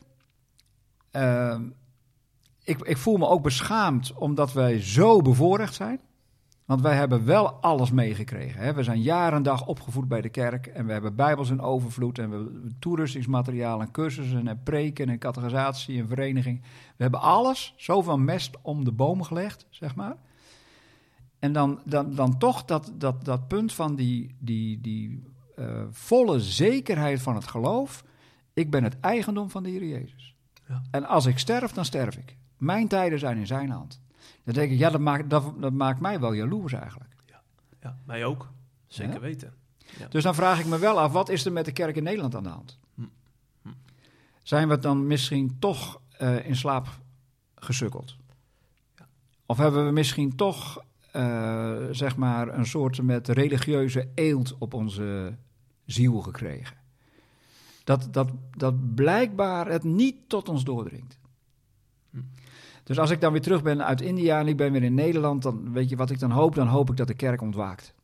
[1.13, 1.61] Uh,
[2.65, 6.01] ik, ik voel me ook beschaamd omdat wij zo bevoorrecht zijn.
[6.67, 8.61] Want wij hebben wel alles meegekregen.
[8.61, 8.75] Hè.
[8.75, 10.67] We zijn jaren en dag opgevoed bij de kerk.
[10.67, 12.19] En we hebben bijbels in overvloed.
[12.19, 16.61] En we hebben toerustingsmateriaal en cursussen en preken en categorisatie en vereniging.
[16.97, 20.17] We hebben alles, zoveel mest om de boom gelegd, zeg maar.
[21.39, 25.23] En dan, dan, dan toch dat, dat, dat punt van die, die, die
[25.57, 28.05] eh, volle zekerheid van het geloof.
[28.53, 30.35] Ik ben het eigendom van de Heer Jezus.
[30.69, 30.83] Ja.
[30.91, 32.37] En als ik sterf, dan sterf ik.
[32.57, 34.01] Mijn tijden zijn in zijn hand.
[34.47, 37.15] Dan denk ik, ja, dat maakt, dat, dat maakt mij wel jaloers eigenlijk.
[37.81, 38.53] Ja, mij ook.
[38.87, 39.21] Zeker Ja?
[39.21, 39.55] weten.
[40.09, 42.35] Dus dan vraag ik me wel af, wat is er met de kerk in Nederland
[42.35, 42.79] aan de hand?
[42.95, 43.03] Hm.
[43.63, 43.69] Hm.
[44.43, 46.89] Zijn we dan misschien toch eh, in slaap
[47.55, 48.17] gesukkeld?
[49.47, 55.37] Of hebben we misschien toch, eh, zeg maar, een soort met religieuze eelt op onze
[55.85, 56.77] ziel gekregen?
[57.85, 61.19] Dat, dat, dat blijkbaar het niet tot ons doordringt.
[62.87, 65.43] Dus als ik dan weer terug ben uit India en ik ben weer in Nederland,
[65.43, 66.55] dan weet je wat ik dan hoop?
[66.55, 67.95] Dan hoop ik dat de kerk ontwaakt.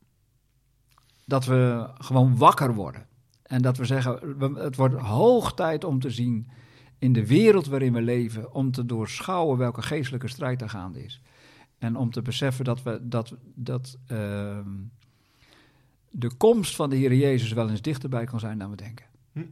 [1.25, 3.05] Dat we gewoon wakker worden.
[3.43, 4.19] En dat we zeggen,
[4.55, 6.47] het wordt hoog tijd om te zien
[6.99, 11.21] in de wereld waarin we leven, om te doorschouwen welke geestelijke strijd er gaande is.
[11.77, 14.69] En om te beseffen dat, we, dat, dat ehm,
[16.09, 19.05] de komst van de Heer Jezus wel eens dichterbij kan zijn dan we denken.
[19.31, 19.45] Hm.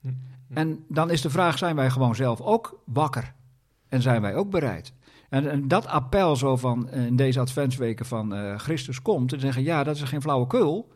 [0.00, 0.08] Hm.
[0.48, 3.38] En dan is de vraag, zijn wij gewoon zelf ook wakker?
[3.90, 4.92] En zijn wij ook bereid?
[5.28, 9.38] En, en dat appel zo van eh, in deze adventsweken van eh, Christus komt, te
[9.38, 10.92] zeggen, ja, dat is geen flauwekul.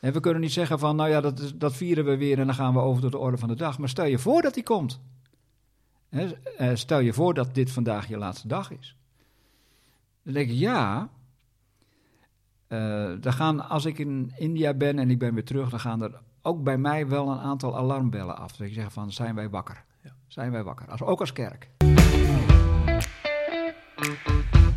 [0.00, 2.54] En we kunnen niet zeggen van, nou ja, dat, dat vieren we weer en dan
[2.54, 3.78] gaan we over tot de orde van de dag.
[3.78, 5.00] Maar stel je voor dat die komt.
[6.08, 8.96] Eh, stel je voor dat dit vandaag je laatste dag is.
[10.22, 11.08] Dan denk ik, ja,
[13.20, 16.20] dan gaan, als ik in India ben en ik ben weer terug, dan gaan er
[16.42, 18.56] ook bij mij wel een aantal alarmbellen af.
[18.56, 19.84] Dat ik zeg van, zijn wij wakker?
[20.02, 20.10] Ja.
[20.26, 20.90] Zijn wij wakker?
[20.90, 21.70] Als, ook als kerk.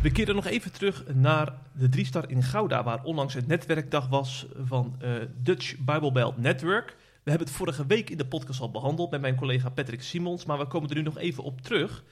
[0.02, 4.46] We keren nog even terug naar de Driestar in Gouda, waar onlangs het netwerkdag was
[4.64, 6.96] van eh, Dutch Bible Belt Network.
[7.22, 10.44] We hebben het vorige week in de podcast al behandeld met mijn collega Patrick Simons,
[10.44, 12.04] maar we komen er nu nog even op terug.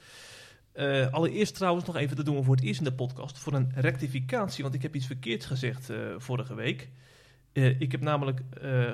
[0.72, 3.52] Eh, allereerst trouwens nog even, dat doen we voor het eerst in de podcast, voor
[3.52, 6.88] een rectificatie, want ik heb iets verkeerds gezegd eh, vorige week.
[7.52, 8.40] Ik heb namelijk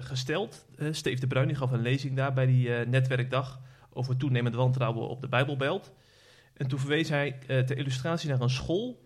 [0.00, 3.60] gesteld, Steve de Bruin gaf een lezing daar bij die netwerkdag
[3.92, 5.92] over toenemend wantrouwen op de Bijbelbelt.
[6.54, 9.04] En toen verwees hij eh, ter illustratie naar een school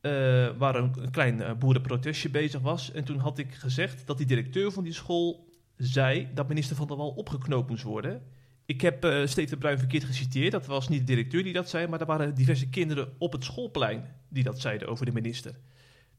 [0.00, 0.10] eh,
[0.58, 2.92] waar een, klein eh, boerenprotestje bezig was.
[2.92, 6.86] En toen had ik gezegd dat die directeur van die school zei dat minister Van
[6.86, 8.22] der Wal opgeknoopt moest worden.
[8.66, 10.52] Ik heb eh Steve de Bruin verkeerd geciteerd.
[10.52, 13.44] Dat was niet de directeur die dat zei, maar er waren diverse kinderen op het
[13.44, 15.52] schoolplein die dat zeiden over de minister.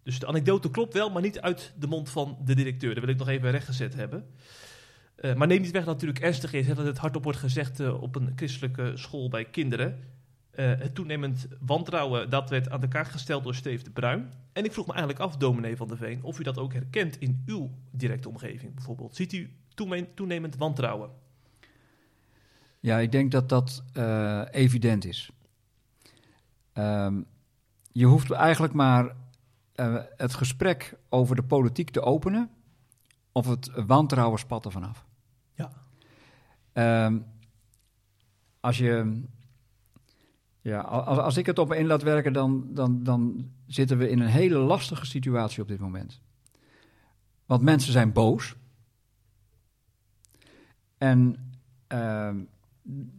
[0.04, 2.94] Dus de anekdote klopt wel, maar niet uit de mond van de directeur.
[2.94, 4.26] Dat wil ik nog even rechtgezet hebben.
[5.36, 8.16] Maar neem niet weg dat het natuurlijk ernstig is dat het hardop wordt gezegd op
[8.16, 10.17] een christelijke school bij kinderen.
[10.58, 14.32] Eh, het toenemend wantrouwen, dat werd aan de kaak gesteld door Steve de Bruin.
[14.54, 17.20] En ik vroeg me eigenlijk af, dominee van der Veen, of u dat ook herkent
[17.20, 19.16] in uw directe omgeving bijvoorbeeld.
[19.16, 19.52] Ziet u
[20.14, 21.10] toenemend wantrouwen?
[22.80, 25.32] Ja, ik denk dat dat eh, evident is.
[26.74, 27.22] Ehm,
[27.92, 29.16] je hoeft eigenlijk maar
[29.76, 32.50] eh, het gesprek over de politiek te openen.
[33.32, 35.06] of het wantrouwen spat er vanaf.
[35.54, 35.72] Ja.
[36.74, 37.20] Ehm,
[38.60, 39.22] als je...
[40.68, 44.10] Ja, als, als ik het op me in laat werken, dan, dan, dan zitten we
[44.10, 46.22] in een hele lastige situatie op dit moment.
[47.46, 48.56] Want mensen zijn boos.
[50.98, 51.36] En
[51.88, 52.38] ehm,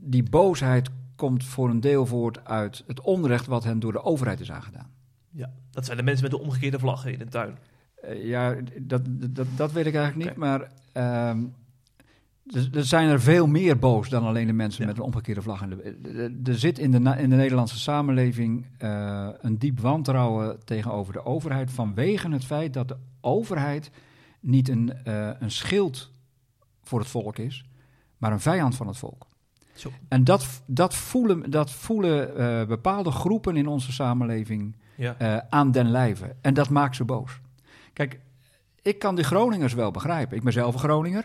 [0.01, 4.41] die boosheid komt voor een deel voort uit het onrecht wat hen door de overheid
[4.41, 4.91] is aangedaan.
[5.31, 7.59] Ja, dat zijn de mensen met de omgekeerde vlaggen in de tuin.
[7.95, 11.45] Eh, ja, dat, dat, dat weet ik eigenlijk niet, maar ehm,
[12.55, 14.89] er, er zijn er veel meer boos dan alleen de mensen Ja.
[14.89, 15.63] met een omgekeerde vlag.
[16.45, 21.71] Er zit in de, in de Nederlandse samenleving eh, een diep wantrouwen tegenover de overheid
[21.71, 23.91] vanwege het feit dat de overheid
[24.41, 26.11] niet een, eh, een schild
[26.83, 27.65] voor het volk is,
[28.19, 29.27] maar een vijand van het volk.
[29.75, 29.91] Zo.
[30.09, 35.47] En dat, dat voelen, dat voelen eh, bepaalde groepen in onze samenleving Ja.
[35.51, 36.35] aan den lijve.
[36.41, 37.41] En dat maakt ze boos.
[37.93, 38.21] Kijk,
[38.83, 40.37] ik kan die Groningers wel begrijpen.
[40.37, 41.25] Ik ben zelf een Groninger.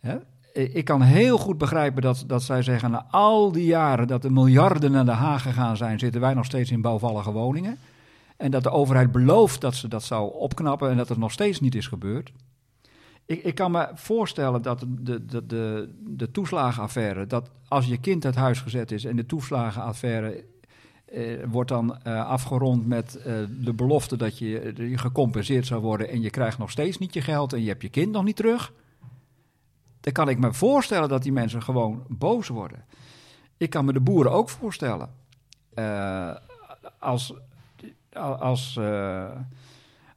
[0.00, 0.16] Hè?
[0.56, 2.90] I- Ik kan heel goed begrijpen dat, dat zij zeggen...
[2.90, 5.98] na al die jaren dat de miljarden naar Den Haag gegaan zijn...
[5.98, 7.78] zitten wij nog steeds in bouwvallige woningen.
[8.36, 10.90] En dat de overheid belooft dat ze dat zou opknappen...
[10.90, 12.32] en dat het nog steeds niet is gebeurd.
[13.26, 17.26] Ik, ik kan me voorstellen dat de, de, de, de toeslagenaffaire...
[17.26, 20.44] dat als je kind uit huis gezet is en de toeslagenaffaire
[21.04, 25.82] eh, wordt dan eh, afgerond met eh, de belofte dat je, eh, je gecompenseerd zou
[25.82, 28.24] worden en je krijgt nog steeds niet je geld en je hebt je kind nog
[28.24, 28.72] niet terug.
[30.02, 32.84] Dan kan ik me voorstellen dat die mensen gewoon boos worden.
[33.56, 35.10] Ik kan me de boeren ook voorstellen.
[35.74, 36.30] Eh,
[36.98, 37.34] als,
[38.38, 39.30] als, eh,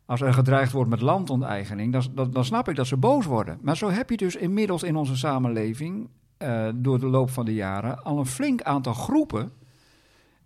[0.05, 3.57] als er gedreigd wordt met landonteigening, dan, dan, snap ik dat ze boos worden.
[3.61, 7.53] Maar zo heb je dus inmiddels in onze samenleving, eh, door de loop van de
[7.53, 9.51] jaren, al een flink aantal groepen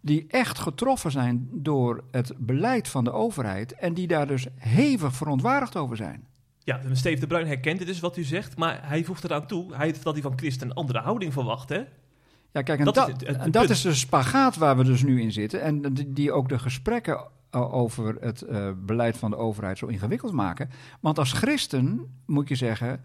[0.02, 5.16] die echt getroffen zijn door het beleid van de overheid en die daar dus hevig
[5.16, 6.28] verontwaardigd over zijn.
[6.64, 9.76] Ja, Steve de Bruin herkent dit dus wat u zegt, maar hij voegt eraan toe
[9.76, 11.82] hij, dat hij van Christen een andere houding verwacht, hè?
[12.52, 15.04] Ja, kijk, en Dat dat, is het- het dat is de spagaat waar we dus
[15.04, 19.38] nu in zitten en die, die ook de gesprekken over het eh, beleid van de
[19.38, 20.70] overheid zo ingewikkeld maken.
[21.00, 23.02] Want als christen moet je zeggen,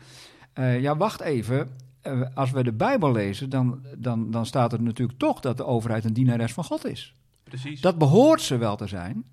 [0.53, 1.69] eh, ja, wacht even,
[2.01, 5.64] eh, als we de Bijbel lezen, dan, dan, dan staat er natuurlijk toch dat de
[5.67, 7.14] overheid een dienares van God is.
[7.45, 7.81] Precies.
[7.81, 9.25] Dat behoort ze wel te zijn.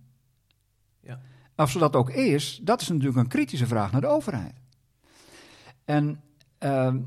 [1.61, 1.67] Ja.
[1.67, 4.53] Of ze dat ook is, dat is natuurlijk een kritische vraag naar de overheid.
[5.85, 6.21] En
[6.57, 6.97] ehm,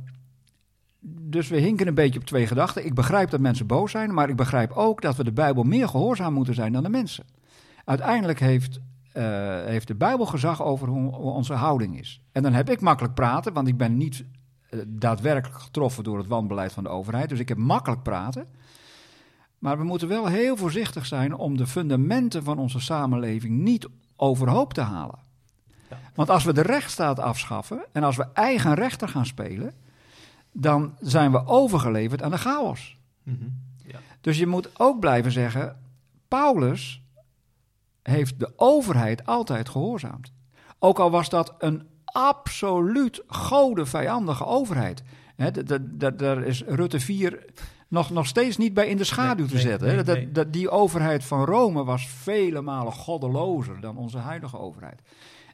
[1.06, 2.84] dus we hinken een beetje op twee gedachten.
[2.84, 5.88] Ik begrijp dat mensen boos zijn, maar ik begrijp ook dat we de Bijbel meer
[5.88, 7.24] gehoorzaam moeten zijn dan de mensen.
[7.84, 8.80] Uiteindelijk heeft,
[9.12, 9.24] eh,
[9.64, 12.20] heeft de Bijbel gezag over hoe, hoe onze houding is.
[12.32, 14.24] En dan heb ik makkelijk praten, want ik ben niet
[14.70, 17.28] eh, daadwerkelijk getroffen door het wanbeleid van de overheid.
[17.28, 18.46] Dus ik heb makkelijk praten.
[19.58, 24.72] Maar we moeten wel heel voorzichtig zijn om de fundamenten van onze samenleving niet overhoop
[24.72, 25.18] te halen.
[25.90, 25.98] Ja.
[26.14, 29.74] Want als we de rechtsstaat afschaffen en als we eigen rechter gaan spelen,
[30.52, 32.98] dan zijn we overgeleverd aan de chaos.
[33.22, 33.44] Mhm.
[33.86, 33.98] Ja.
[34.20, 35.80] Dus je moet ook blijven zeggen,
[36.28, 37.02] Paulus
[38.02, 40.32] heeft de overheid altijd gehoorzaamd.
[40.78, 45.02] Ook al was dat een absoluut godenvijandige overheid.
[46.16, 47.44] Daar is Rutte 4
[47.88, 50.04] nog, nog steeds niet bij in de schaduw Nee, te zetten.
[50.06, 55.00] nee, Dat- die overheid van Rome was vele malen goddelozer dan onze huidige overheid.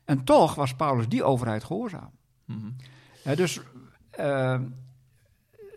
[0.05, 2.11] En toch was Paulus die overheid gehoorzaam.
[2.45, 2.69] Mhm.
[3.37, 3.61] Dus,
[4.11, 4.59] eh,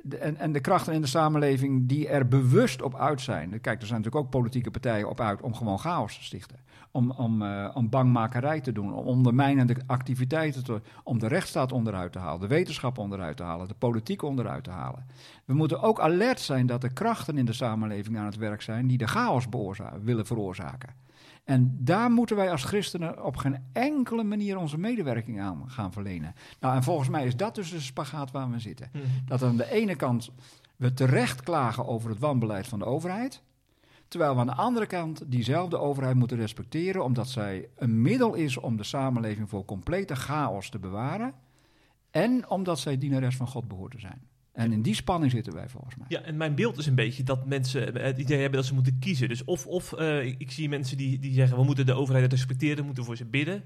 [0.09, 3.61] en, en de krachten in de samenleving die er bewust op uit zijn.
[3.61, 6.57] Kijk, er zijn natuurlijk ook politieke partijen op uit om gewoon chaos te stichten.
[6.91, 12.11] Om, om, eh, om bangmakerij te doen, om ondermijnende activiteiten te om de rechtsstaat onderuit
[12.11, 15.05] te halen, de wetenschap onderuit te halen, de politiek onderuit te halen.
[15.45, 18.87] We moeten ook alert zijn dat er krachten in de samenleving aan het werk zijn
[18.87, 19.45] die de chaos
[20.01, 21.02] willen veroorzaken.
[21.43, 26.35] En daar moeten wij als christenen op geen enkele manier onze medewerking aan gaan verlenen.
[26.59, 28.89] Nou, en volgens mij is dat dus de spagaat waar we zitten.
[28.93, 29.03] Mhm.
[29.25, 30.31] Dat aan de ene kant
[30.75, 33.41] we terecht klagen over het wanbeleid van de overheid.
[34.07, 38.57] Terwijl we aan de andere kant diezelfde overheid moeten respecteren, omdat zij een middel is
[38.57, 41.33] om de samenleving voor complete chaos te bewaren.
[42.11, 44.27] En omdat zij dienares van God behoort te zijn.
[44.53, 46.05] En in die spanning zitten wij volgens mij.
[46.09, 48.99] Ja, en mijn beeld is een beetje dat mensen het idee hebben dat ze moeten
[48.99, 49.27] kiezen.
[49.29, 52.31] Dus of, of eh, ik, ik zie mensen die, die zeggen we moeten de overheid
[52.31, 53.63] respecteren, we moeten voor ze bidden.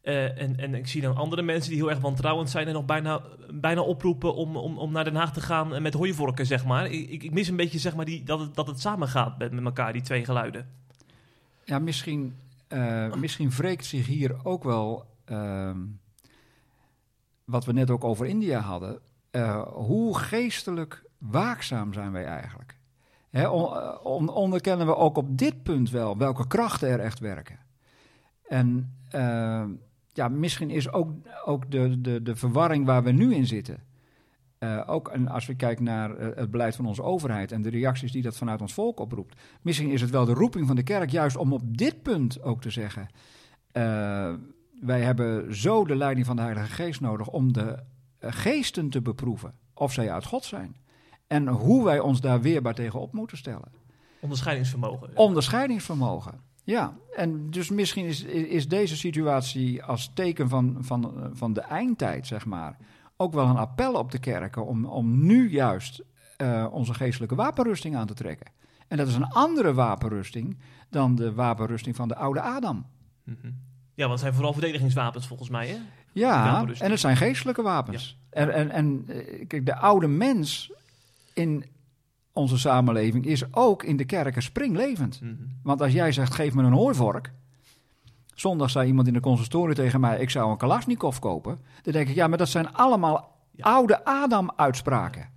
[0.00, 2.84] Eh, en, en ik zie dan andere mensen die heel erg wantrouwend zijn en nog
[2.84, 3.22] bijna,
[3.54, 6.86] bijna oproepen om, om, om naar Den Haag te gaan eh, met hooivorken, zeg maar.
[6.90, 9.52] Ik, ik- mis een beetje zeg maar, die, dat, het, dat het samen gaat met,
[9.52, 10.68] met elkaar, die twee geluiden.
[11.64, 12.34] Ja, misschien,
[12.68, 15.78] eh, misschien wreekt zich hier ook wel ehm,
[17.44, 18.98] wat we net ook over India hadden.
[19.38, 22.78] Eh, hoe geestelijk waakzaam zijn wij eigenlijk?
[23.30, 23.52] Eh,
[24.02, 27.58] on- onderkennen we ook op dit punt wel welke krachten er echt werken?
[28.48, 29.64] En eh,
[30.12, 31.10] ja, misschien is ook,
[31.44, 33.86] ook de, de, de verwarring waar we nu in zitten.
[34.86, 38.36] ook als we kijken naar het beleid van onze overheid en de reacties die dat
[38.36, 39.40] vanuit ons volk oproept.
[39.62, 42.60] Misschien is het wel de roeping van de kerk juist om op dit punt ook
[42.60, 43.08] te zeggen.
[44.80, 47.78] wij hebben zo de leiding van de Heilige Geest nodig om de
[48.20, 50.76] geesten te beproeven of zij uit God zijn.
[51.26, 53.72] En hoe wij ons daar weerbaar tegen op moeten stellen.
[54.20, 55.16] Onderscheidingsvermogen.
[55.16, 56.40] Onderscheidingsvermogen.
[56.64, 62.26] Ja, en dus misschien is, is deze situatie als teken van, van, van de eindtijd,
[62.26, 62.76] zeg maar,
[63.16, 66.02] ook wel een appel op de kerken om, om nu juist
[66.36, 68.50] eh, onze geestelijke wapenrusting aan te trekken.
[68.88, 70.58] En dat is een andere wapenrusting
[70.90, 72.86] dan de wapenrusting van de oude Adam.
[73.24, 73.46] Mhm.
[73.94, 75.76] Ja, want het zijn vooral verdedigingswapens volgens mij, hè?
[76.18, 76.84] Ja, Wapenrusting.
[76.84, 78.18] en het zijn geestelijke wapens.
[78.30, 80.72] En, en, en eh, kijk, de oude mens
[81.32, 81.64] in
[82.32, 85.20] onze samenleving is ook in de kerken springlevend.
[85.22, 85.32] Mhm.
[85.62, 87.32] Want als jij zegt, geef me een hooivork.
[88.34, 91.60] Zondag zei iemand in de consistorie tegen mij, ik zou een Kalashnikov kopen.
[91.82, 93.64] Dan denk ik, ja, maar dat zijn allemaal Ja.
[93.64, 95.28] oude Adam-uitspraken.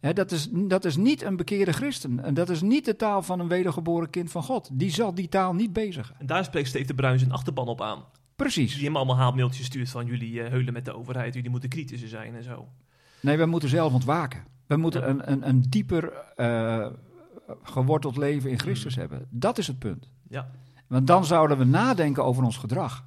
[0.00, 0.12] Ja.
[0.12, 2.24] Dat, is, dat is niet een bekeerde christen.
[2.24, 4.68] En dat is niet de taal van een wedergeboren kind van God.
[4.72, 6.14] Die zal die taal niet bezigen.
[6.18, 8.04] En daar spreekt Steve de Bruin zijn achterban op aan.
[8.42, 8.74] Precies.
[8.74, 12.08] Die hem allemaal haatmailtjes stuurt van jullie eh, heulen met de overheid, jullie moeten kritischer
[12.08, 12.68] zijn en zo.
[13.20, 14.44] Nee, we moeten zelf ontwaken.
[14.66, 15.06] We moeten Ja.
[15.08, 16.86] een, een, een dieper eh,
[17.62, 19.00] geworteld leven in Christus Mhm.
[19.00, 19.26] hebben.
[19.30, 20.10] Dat is het punt.
[20.28, 20.50] Ja,
[20.86, 23.04] Want dan zouden we nadenken over ons gedrag.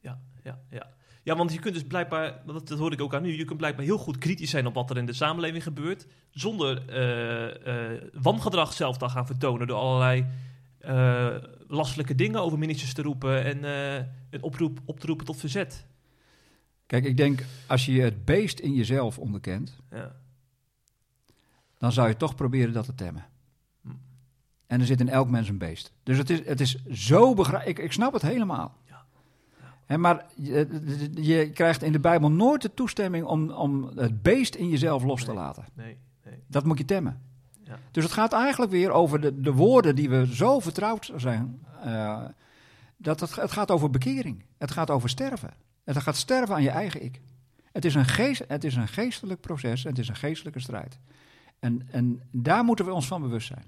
[0.00, 0.86] ja, ja, ja.
[1.22, 3.58] Ja, want je kunt dus blijkbaar, dat, dat hoor ik ook aan nu, je kunt
[3.58, 8.72] blijkbaar heel goed kritisch zijn op wat er in de samenleving gebeurt, zonder eh, wangedrag
[8.72, 10.26] zelf te gaan vertonen door allerlei
[11.68, 15.86] lastelijke dingen over ministers te roepen en eh, een oproep, op te roepen tot verzet.
[16.86, 20.16] Kijk, ik denk als je het beest in jezelf onderkent, Ja.
[21.78, 23.24] dan zou je toch proberen dat te temmen.
[23.82, 23.88] Hm.
[24.66, 25.92] En er zit in elk mens een beest.
[26.02, 27.78] Dus het is, het is zo begrijpelijk.
[27.78, 28.76] Ik, ik snap het helemaal.
[28.84, 29.04] Ja.
[29.86, 30.68] Hè, maar je,
[31.14, 35.20] je krijgt in de Bijbel nooit de toestemming om, om het beest in jezelf los
[35.20, 35.36] te Nee.
[35.36, 35.64] laten.
[35.74, 36.42] Nee, nee.
[36.46, 37.22] Dat moet je temmen.
[37.68, 37.78] Ja.
[37.90, 41.60] Dus het gaat eigenlijk weer over de, de woorden die we zo vertrouwd zijn.
[41.82, 42.24] eh,
[42.96, 44.44] dat het, het gaat over bekering.
[44.58, 45.50] Het gaat over sterven.
[45.84, 47.20] Het gaat sterven aan je eigen ik.
[47.72, 49.82] Het is een, geest, het is een geestelijk proces.
[49.82, 50.98] Het is een geestelijke strijd.
[51.58, 53.64] En, en daar moeten we ons van bewust zijn.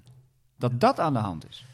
[0.57, 1.65] Dat dat aan de hand is.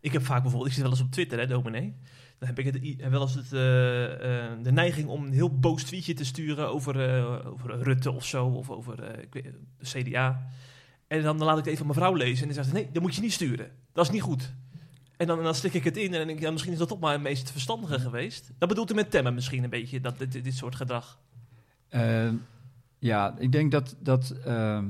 [0.00, 1.94] Ik heb vaak bijvoorbeeld, ik zit wel eens op Twitter, hè, dominee.
[2.38, 5.82] Dan heb ik het, wel eens het, eh, eh, de neiging om een heel boos
[5.82, 6.96] tweetje te sturen over,
[7.46, 10.46] over Rutte of zo, of over ik weet, de CDA.
[11.18, 12.92] En dan, laat ik het even aan mijn vrouw lezen en dan zegt ze, nee,
[12.92, 13.70] dat moet je niet sturen.
[13.92, 14.52] Dat is niet goed.
[15.16, 16.88] En dan, dan slik ik het in en dan denk ik, ja, misschien is dat
[16.88, 18.50] toch maar het meest verstandige geweest.
[18.58, 21.18] Dat bedoelt u met temmen misschien een beetje, dat, dit, dit soort gedrag.
[21.88, 22.28] Eh,
[22.98, 23.96] ja, ik denk dat.
[23.98, 24.84] dat ehm,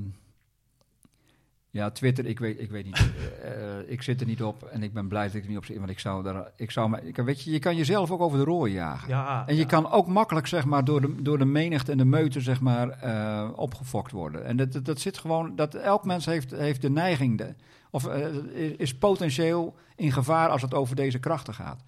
[1.74, 3.10] ja, Twitter, ik weet, ik weet niet.
[3.42, 3.52] Eh,
[3.87, 5.76] ik zit er niet op en ik ben blij dat ik er niet op zit.
[5.78, 6.50] Want ik zou daar.
[6.56, 9.08] Ik zou, me- ik, weet je, je kan jezelf ook over de rooien jagen.
[9.08, 9.66] Ja, En je ja.
[9.66, 12.88] kan ook makkelijk, zeg maar, door de, door de menigte en de meute, zeg maar,
[12.88, 14.44] eh, opgefokt worden.
[14.44, 17.54] En dat, dat, dat zit gewoon, dat elk mens heeft, heeft de neiging, de,
[17.90, 21.82] of eh, is, is potentieel in gevaar als het over deze krachten gaat.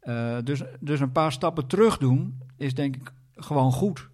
[0.00, 4.08] Eh, dus, dus een paar stappen terug doen is denk ik gewoon goed.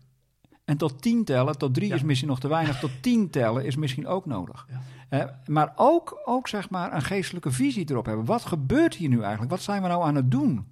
[0.65, 1.95] En tot tien tellen, tot drie Ja.
[1.95, 4.69] is misschien nog te weinig, tot tien tellen is misschien ook nodig.
[5.11, 5.41] Ja.
[5.47, 8.25] Maar ook, ook zeg maar een geestelijke visie erop hebben.
[8.25, 9.51] Wat gebeurt hier nu eigenlijk?
[9.51, 10.67] Wat zijn we nou aan het doen?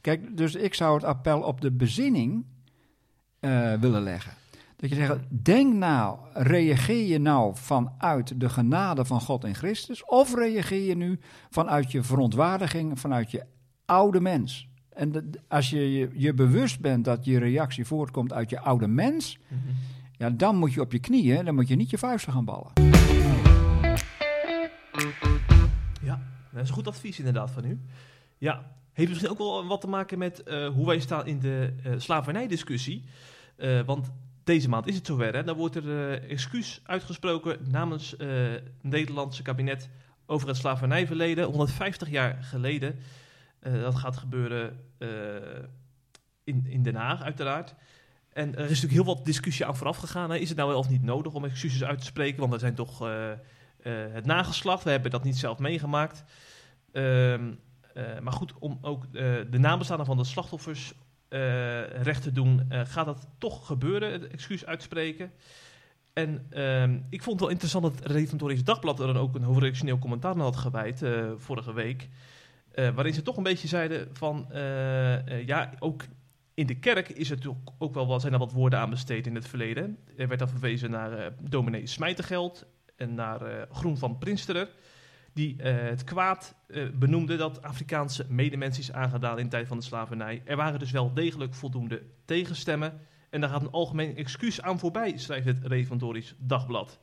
[0.00, 2.44] Kijk, dus ik zou het appel op de bezinning
[3.40, 4.32] eh, willen leggen.
[4.76, 10.04] Dat je zegt, denk nou, reageer je nou vanuit de genade van God in Christus?
[10.04, 13.44] Of reageer je nu vanuit je verontwaardiging, vanuit je
[13.84, 14.68] oude mens?
[14.94, 18.86] En de- als je, je je bewust bent dat je reactie voortkomt uit je oude
[18.86, 19.58] mens, Mhm.
[20.18, 22.70] ja, dan moet je op je knieën, dan moet je niet je vuisten gaan ballen.
[26.02, 27.80] Ja, dat is een goed advies inderdaad van u.
[28.38, 31.72] Ja, heeft misschien ook wel wat te maken met eh, hoe wij staan in de
[31.84, 33.04] eh slavernijdiscussie.
[33.56, 34.10] Eh, want
[34.44, 35.34] deze maand is het zover.
[35.34, 35.44] Hè?
[35.44, 39.88] Dan wordt er excuus uitgesproken namens het Nederlandse kabinet
[40.26, 41.44] over het slavernijverleden.
[41.44, 42.94] 150 jaar geleden.
[43.64, 45.08] Eh, dat gaat gebeuren eh,
[46.44, 47.74] in, in Den Haag uiteraard.
[48.32, 50.34] En er is natuurlijk heel wat discussie aan vooraf gegaan.
[50.34, 52.40] Is het nou wel of niet nodig om excuses uit te spreken?
[52.40, 53.08] Want er zijn toch...
[53.84, 54.84] eh, het nageslacht.
[54.84, 56.24] We hebben dat niet zelf meegemaakt.
[56.92, 57.52] Ehm,
[57.94, 60.94] eh, maar goed, om ook de nabestaanden van de slachtoffers
[62.02, 65.32] recht te doen, gaat dat toch gebeuren, het excuus uitspreken.
[66.12, 69.42] En ehm, ik vond het wel interessant dat het Reformatorisch Dagblad er dan ook een
[69.42, 71.02] hoofdredactioneel commentaar aan had gewijd
[71.36, 72.08] vorige week.
[72.74, 76.04] Eh, waarin ze toch een beetje zeiden van, eh, eh, ja, ook
[76.54, 79.48] in de kerk is toch ook wel zijn er wat woorden aan besteed in het
[79.48, 79.98] verleden.
[80.16, 82.66] Er werd dan verwezen naar eh dominee Smijtergeld
[82.96, 84.68] en naar Groen van Prinsterer.
[85.32, 86.54] die het kwaad
[86.94, 90.42] benoemde dat Afrikaanse medemensen is aangedaan in de tijd van de slavernij.
[90.44, 93.00] Er waren dus wel degelijk voldoende tegenstemmen.
[93.30, 96.98] En daar gaat een algemeen excuus aan voorbij, schrijft het Reformatorisch Dagblad.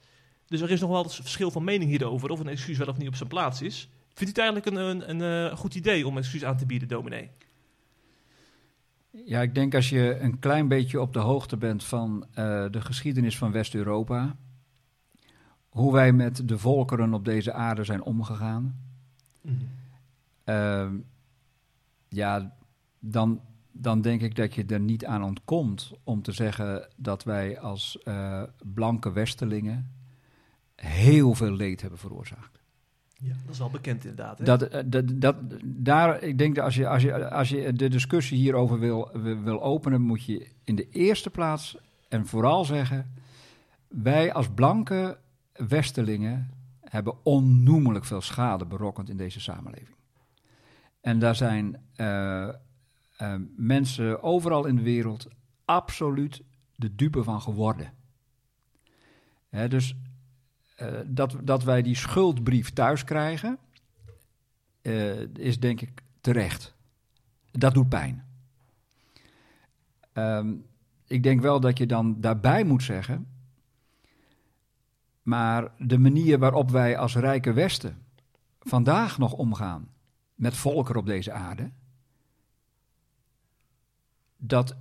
[0.45, 2.97] Dus er is nog wel eens verschil van mening hierover, of een excuus wel of
[2.97, 3.89] niet op zijn plaats is.
[4.13, 6.87] Vindt u het eigenlijk een, een, een, eh, goed idee om excuus aan te bieden,
[6.87, 7.29] dominee?
[9.25, 12.81] Ja, ik denk als je een klein beetje op de hoogte bent van eh, de
[12.81, 14.35] geschiedenis van West-Europa,
[15.69, 18.79] hoe wij met de volkeren op deze aarde zijn omgegaan,
[20.45, 20.89] uh,
[22.09, 22.55] ja,
[22.99, 23.41] dan,
[23.71, 27.97] dan denk ik dat je er niet aan ontkomt om te zeggen dat wij als
[28.03, 28.43] uh,
[28.73, 29.91] blanke Westelingen
[30.75, 32.60] heel veel leed hebben veroorzaakt.
[33.23, 34.37] Ja, dat is wel bekend inderdaad.
[34.37, 34.45] Hè?
[34.45, 37.89] Dat, eh, dat, dat, daar, ik denk dat als je, als, je, als je de
[37.89, 39.09] discussie hierover wil,
[39.43, 41.77] wil openen, moet je in de eerste plaats
[42.09, 43.13] en vooral zeggen:
[43.87, 45.17] wij als blanke
[45.53, 46.49] Westelingen
[46.79, 49.95] hebben onnoemelijk veel schade berokkend in deze samenleving.
[51.01, 52.49] En daar zijn uh,
[53.21, 55.27] uh, mensen overal in de wereld
[55.65, 56.41] absoluut
[56.75, 57.93] de dupe van geworden.
[59.49, 59.95] Hè, dus
[61.05, 63.57] dat, dat wij die schuldbrief thuis krijgen,
[65.33, 66.73] is denk ik terecht.
[67.51, 68.25] Dat doet pijn.
[70.13, 70.65] Um,
[71.07, 73.27] ik denk wel dat je dan daarbij moet zeggen
[75.21, 78.05] maar de manier waarop wij als rijke Westen
[78.59, 79.89] vandaag nog omgaan
[80.35, 81.71] met volkeren op deze aarde,
[84.37, 84.75] dat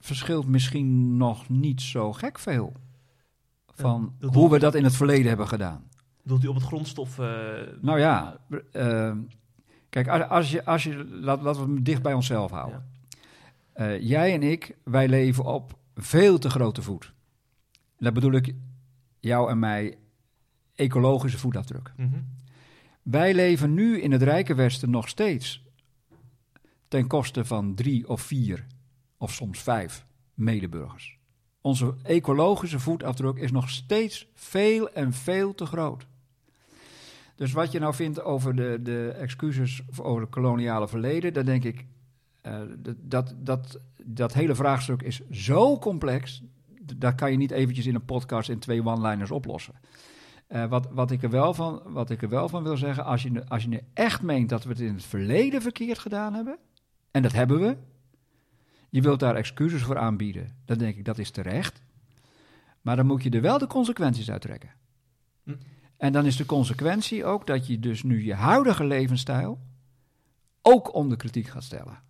[0.00, 2.72] verschilt misschien nog niet zo gek veel
[3.74, 5.84] van uh, hoe we dat in het verleden hebben gedaan.
[6.22, 7.18] Wilt u op het grondstof?
[7.18, 7.26] Uh,
[7.80, 8.36] nou ja,
[8.72, 9.12] uh,
[9.88, 12.86] kijk, als je, als je laat, laten we het dicht bij onszelf houden.
[13.74, 13.96] Ja.
[13.96, 17.12] jij en ik, wij leven op veel te grote voet.
[17.98, 18.54] Dat bedoel ik
[19.20, 19.98] jou en mij
[20.74, 21.92] ecologische voetafdruk.
[21.96, 22.26] Mm -hmm.
[23.02, 25.62] Wij leven nu in het Rijke Westen nog steeds
[26.88, 28.66] ten koste van drie of vier
[29.16, 31.18] of soms vijf medeburgers.
[31.62, 36.06] Onze ecologische voetafdruk is nog steeds veel en veel te groot.
[37.36, 41.64] Dus wat je nou vindt over de, de excuses over het koloniale verleden, dan denk
[41.64, 41.86] ik,
[42.46, 42.60] uh,
[42.98, 46.42] dat, dat, dat hele vraagstuk is zo complex
[46.96, 49.74] dat kan je niet eventjes in een podcast in twee one-liners oplossen.
[50.48, 53.22] Uh, wat, wat, ik er wel van, wat ik er wel van wil zeggen, als
[53.22, 56.58] je, als je nu echt meent dat we het in het verleden verkeerd gedaan hebben,
[57.10, 57.76] en dat hebben we,
[58.92, 61.82] je wilt daar excuses voor aanbieden, dan denk ik dat is terecht.
[62.80, 64.70] Maar dan moet je er wel de consequenties uit trekken.
[65.42, 65.54] Hm.
[65.96, 69.60] En dan is de consequentie ook dat je dus nu je huidige levensstijl
[70.62, 72.02] ook onder kritiek gaat stellen.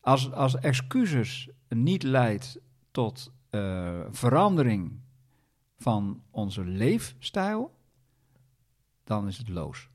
[0.00, 2.58] Als, als excuses niet leidt
[2.90, 5.00] tot uh, verandering
[5.76, 7.74] van onze leefstijl,
[9.04, 9.88] dan is het loos.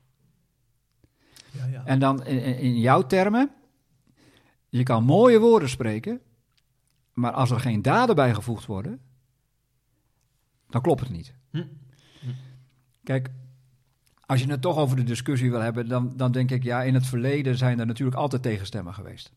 [1.50, 1.84] Ja, ja.
[1.84, 3.50] En dan in, in, jouw termen,
[4.78, 6.20] je kan mooie woorden spreken,
[7.12, 9.00] maar als er geen daden bijgevoegd worden,
[10.68, 11.34] dan klopt het niet.
[11.50, 11.64] Hm.
[13.04, 13.30] Kijk,
[14.26, 16.94] als je het toch over de discussie wil hebben, dan, dan denk ik, ja, in
[16.94, 19.32] het verleden zijn er natuurlijk altijd tegenstemmen geweest.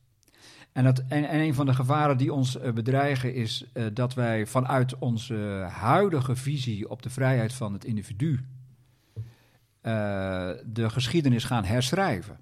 [0.72, 4.14] En, dat, en, en, een van de gevaren die ons uh, bedreigen is uh, dat
[4.14, 8.42] wij vanuit onze huidige visie op de vrijheid van het individu uh,
[10.66, 12.40] de geschiedenis gaan herschrijven.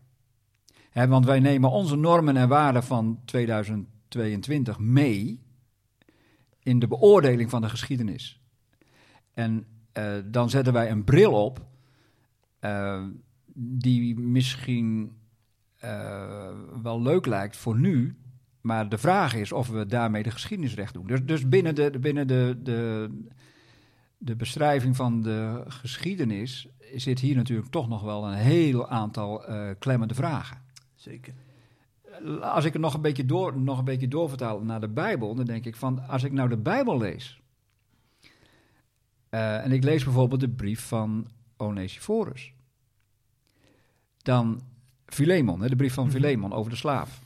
[1.04, 5.44] Want wij nemen onze normen en waarden van 2022 mee
[6.60, 8.42] in de beoordeling van de geschiedenis.
[9.34, 9.66] En
[10.26, 11.66] dan zetten wij een bril op
[13.54, 15.18] die misschien
[16.82, 18.18] wel leuk lijkt voor nu,
[18.62, 21.08] maar de vraag is of we daarmee de geschiedenis recht doen.
[21.08, 23.10] Dus, dus binnen, de, binnen de, de,
[24.18, 29.44] de beschrijving van de geschiedenis zit hier natuurlijk toch nog wel een heel aantal
[29.80, 30.65] klemmende vragen.
[31.06, 31.34] Zeker.
[32.42, 35.46] Als ik het nog een beetje, door, nog een beetje doorvertaal naar de Bijbel, dan
[35.46, 37.42] denk ik van, als ik nou de Bijbel lees,
[39.30, 41.28] uh, en ik lees bijvoorbeeld de brief van
[41.58, 42.54] Onesiphorus,
[44.18, 44.62] dan
[45.06, 47.24] Philemon, hè, de brief van Philemon over de slaaf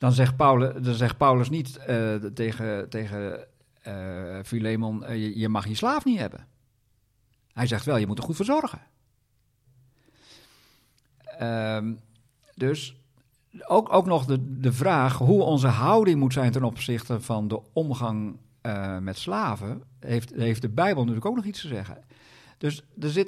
[0.00, 3.46] dan zegt Paulus, dan zegt Paulus niet uh, tegen, tegen
[3.86, 6.46] uh, Philemon, uh, je, je, mag je slaaf niet hebben.
[7.52, 8.80] Hij zegt wel, je moet er goed voor zorgen.
[11.40, 12.00] Um,
[12.60, 12.96] dus
[13.66, 17.60] ook, ook nog de, de vraag hoe onze houding moet zijn ten opzichte van de
[17.72, 18.36] omgang
[19.00, 21.98] met slaven, heeft, heeft de Bijbel natuurlijk ook nog iets te zeggen.
[22.58, 23.26] Dus er zit,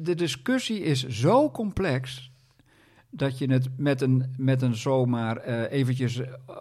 [0.00, 2.30] de discussie is zo complex
[3.10, 6.20] dat je het met een, met een zomaar uh, eventjes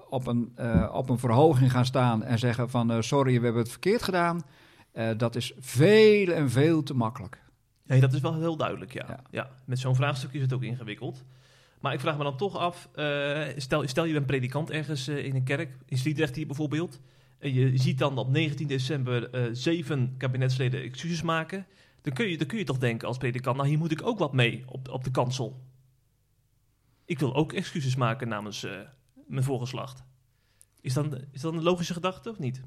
[0.09, 3.71] op een, uh, op een verhoging gaan staan en zeggen van sorry, we hebben het
[3.71, 4.41] verkeerd gedaan.
[5.17, 7.41] dat is veel en veel te makkelijk.
[7.85, 9.05] Nee, dat is wel heel duidelijk, ja.
[9.07, 9.19] Ja.
[9.31, 9.49] ja.
[9.65, 11.23] met zo'n vraagstuk is het ook ingewikkeld.
[11.79, 15.25] Maar ik vraag me dan toch af, eh, stel, stel je bent predikant ergens eh,
[15.25, 16.99] in een kerk, in Sliedrecht hier bijvoorbeeld,
[17.37, 21.65] en je ziet dan op 19 december eh, zeven kabinetsleden excuses maken,
[22.01, 24.19] dan kun, je, dan kun je toch denken als predikant, nou hier moet ik ook
[24.19, 25.61] wat mee op, op de kansel.
[27.05, 28.67] Ik wil ook excuses maken namens
[29.27, 30.03] mijn voorgeslacht.
[30.81, 32.61] Is dat, is dat een logische gedachte of niet?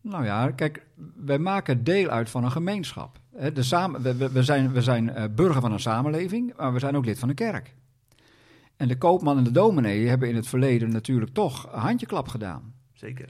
[0.00, 3.19] Nou ja, kijk, wij maken deel uit van een gemeenschap.
[3.30, 6.78] De samen, we, we- we zijn, we zijn eh, burger van een samenleving, maar we
[6.78, 7.74] zijn ook lid van een kerk.
[8.76, 12.74] En de koopman en de dominee hebben in het verleden natuurlijk toch een handjeklap gedaan.
[12.92, 13.28] Zeker.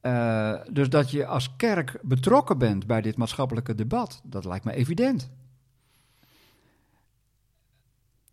[0.00, 4.72] Eh, dus dat je als kerk betrokken bent bij dit maatschappelijke debat, dat lijkt me
[4.72, 5.30] evident.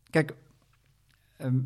[0.09, 0.33] Kijk,
[1.37, 1.59] ehm,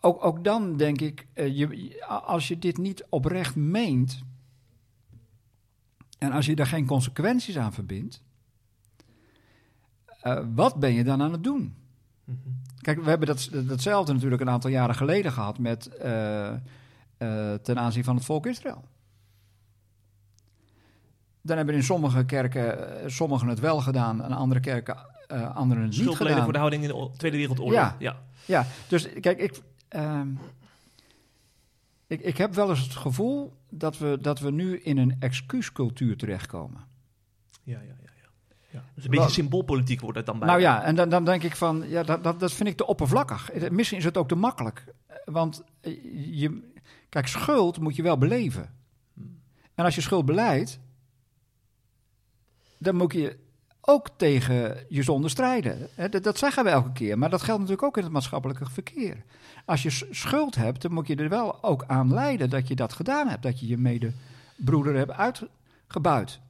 [0.00, 4.22] ook, ook dan denk ik, eh, je, als je dit niet oprecht meent
[6.22, 8.22] en als je daar geen consequenties aan verbindt,
[10.20, 11.74] eh, wat ben je dan aan het doen?
[12.24, 12.36] Mhm.
[12.80, 16.58] Kijk, we hebben dat, datzelfde natuurlijk een aantal jaren geleden gehad met eh, eh,
[17.62, 18.84] ten aanzien van het volk Israël.
[21.40, 24.96] Dan hebben in sommige kerken sommigen het wel gedaan en andere kerken
[25.54, 26.42] anderen het niet gedaan.
[26.42, 27.74] voor de houding in de Tweede Wereldoorlog.
[27.74, 27.96] Ja.
[27.98, 28.16] ja.
[28.44, 30.28] Ja, dus kijk, ik, ehm,
[32.12, 36.16] ik, ik heb wel eens het gevoel dat we, dat we nu in een excuuscultuur
[36.16, 36.80] terechtkomen.
[37.62, 37.94] Ja, ja, ja.
[38.16, 38.28] ja.
[38.70, 38.84] ja.
[38.94, 40.48] Dus een beetje Wat- symboolpolitiek wordt het dan bij.
[40.48, 42.86] Nou ja, en dan, dan denk ik van, ja, dat, dat, dat vind ik te
[42.86, 43.50] oppervlakkig.
[43.50, 44.84] Eh, Misschien is het ook te makkelijk.
[45.06, 46.04] Eh, Want eh,
[46.40, 46.70] je,
[47.08, 48.74] kijk, schuld moet je wel beleven.
[49.74, 50.78] En als je schuld beleidt,
[52.78, 53.38] dan moet je
[53.84, 55.88] ook tegen je zonde strijden.
[56.22, 59.22] Dat, zeggen we elke keer, maar dat geldt natuurlijk ook in het maatschappelijke verkeer.
[59.64, 62.92] Als je schuld hebt, dan moet je er wel ook aan leiden dat je dat
[62.92, 63.42] gedaan hebt.
[63.42, 66.40] Dat je je medebroeder hebt uitgebuit.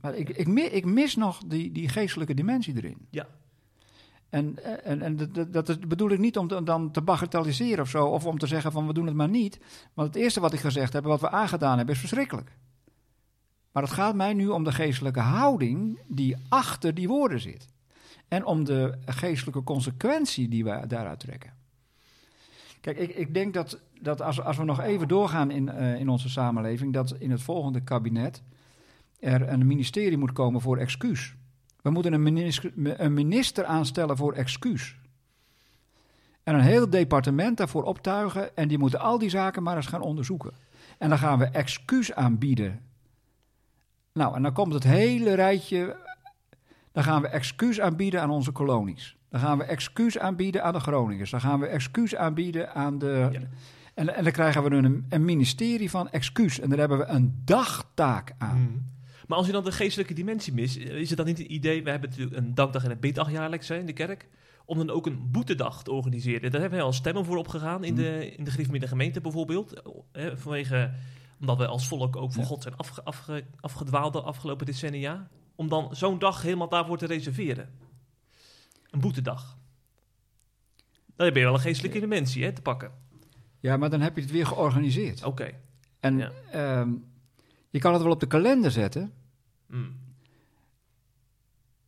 [0.00, 2.96] Maar ik, ik, mi- ik mis nog die, die geestelijke dimensie erin.
[3.10, 3.26] Ja.
[4.30, 8.06] En, en, en dat- dat, bedoel ik niet om te- dan te bagatelliseren of zo,
[8.06, 9.58] of om te zeggen van we doen het maar niet.
[9.94, 12.50] Want het eerste wat ik gezegd heb, wat we aangedaan hebben, is verschrikkelijk.
[13.74, 17.66] Maar het gaat mij nu om de geestelijke houding die achter die woorden zit.
[18.28, 21.52] En om de geestelijke consequentie die we daaruit trekken.
[22.80, 26.08] Kijk, ik, ik denk dat, dat als, als we nog even doorgaan in, eh, in
[26.08, 28.42] onze samenleving, dat in het volgende kabinet
[29.20, 31.34] er een ministerie moet komen voor excuus.
[31.82, 34.96] We moeten een minister, een minister aanstellen voor excuus.
[36.42, 40.02] En een heel departement daarvoor optuigen en die moeten al die zaken maar eens gaan
[40.02, 40.52] onderzoeken.
[40.98, 42.80] En dan gaan we excuus aanbieden.
[44.14, 45.96] Nou, en dan komt het hele rijtje.
[46.92, 49.16] Dan gaan we excuus aanbieden aan onze kolonies.
[49.30, 51.30] Dan gaan we excuus aanbieden aan de Groningers.
[51.30, 53.28] Dan gaan we excuus aanbieden aan de.
[53.32, 53.40] Ja.
[53.94, 56.60] En, en dan krijgen we een, een ministerie van excuus.
[56.60, 58.60] En daar hebben we een dagtaak aan.
[58.60, 58.78] Mhm.
[59.26, 61.82] Maar als je dan de geestelijke dimensie mist, eh, is het dan niet een idee...
[61.82, 64.28] We hebben natuurlijk een dankdag en een biddag jaarlijks hè, in de kerk...
[64.64, 66.50] om dan ook een boetedag te organiseren.
[66.50, 69.72] Daar hebben we al stemmen voor opgegaan in de, in de Griffemiddag gemeente bijvoorbeeld.
[69.72, 70.90] Eh, hè, vanwege,
[71.44, 72.48] omdat we als volk ook van Ja.
[72.48, 75.28] God zijn afge, afge- afgedwaald de afgelopen decennia.
[75.54, 77.70] Om dan zo'n dag helemaal daarvoor te reserveren.
[78.90, 79.56] Een boetedag.
[81.16, 82.92] Dan heb je wel een geestelijke dimensie hè, te pakken.
[83.60, 85.24] Ja, maar dan heb je het weer georganiseerd.
[85.24, 85.50] Oké.
[86.00, 86.30] En Ja.
[86.50, 86.92] ehm,
[87.70, 89.12] je kan het wel op de kalender zetten.
[89.66, 89.96] Mm.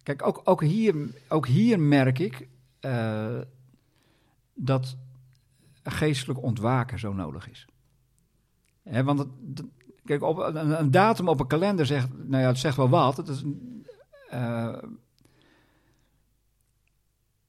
[0.03, 0.95] Kijk, ook, ook, hier,
[1.29, 2.49] ook hier merk ik
[2.81, 3.39] eh,
[4.55, 4.97] dat
[5.83, 7.67] geestelijk ontwaken zo nodig is.
[9.05, 9.29] Want het,
[10.05, 13.17] kijk, op, een, een datum op een kalender zegt, nou ja, het zegt wel wat.
[13.17, 13.45] Het is,
[14.31, 14.77] eh,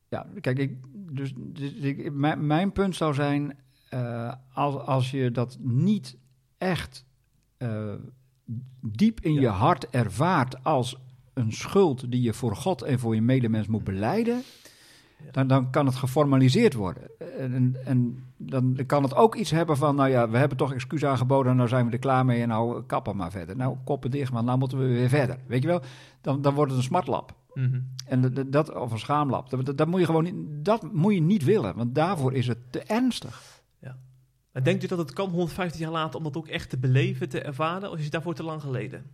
[0.10, 3.58] ja, kijk, ik, dus, dus ik, mijn, mijn punt zou zijn,
[3.90, 6.18] eh, als, als je dat niet
[6.58, 7.06] echt
[7.58, 7.94] eh,
[8.82, 9.42] diep in Ja.
[9.42, 10.98] je hart ervaart als
[11.34, 14.42] een schuld die je voor God en voor je medemens moet beleiden.
[15.32, 17.04] Dan, dan kan het geformaliseerd worden.
[17.38, 21.06] En, en dan kan het ook iets hebben van, nou ja, we hebben toch excuus
[21.06, 23.56] aangeboden, nou zijn we er klaar mee en nou kappen maar verder.
[23.56, 25.38] Nou, koppen dicht, want nou moeten we weer verder.
[25.48, 25.82] Weet je wel,
[26.22, 27.36] dan, dan wordt het een smartlap.
[27.54, 27.80] Mhm.
[28.06, 29.50] En dat- of een schaamlap.
[29.76, 32.80] Dat, moet je gewoon niet, dat moet je niet willen, want daarvoor is het te
[32.80, 33.56] ernstig.
[34.52, 37.30] En denkt u dat het kan 150 jaar later om dat ook echt te beleven,
[37.30, 37.92] te ervaren?
[37.92, 39.06] Of is het daarvoor te lang geleden?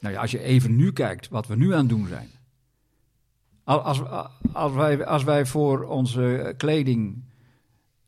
[0.00, 2.28] Nou ja, als je even nu kijkt wat we nu aan het doen zijn.
[3.64, 4.02] Al- Als,
[4.52, 7.24] als, wij, als wij voor onze kleding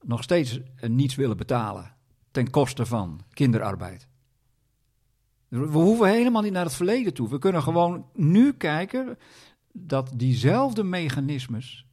[0.02, 1.94] nog steeds eh, niets willen betalen
[2.30, 4.08] ten koste van kinderarbeid.
[5.48, 7.28] We hoeven helemaal niet naar het verleden toe.
[7.28, 9.18] We kunnen gewoon nu kijken
[9.72, 11.86] dat diezelfde mechanismes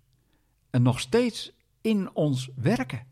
[0.69, 1.51] er nog steeds
[1.81, 3.05] in ons werken.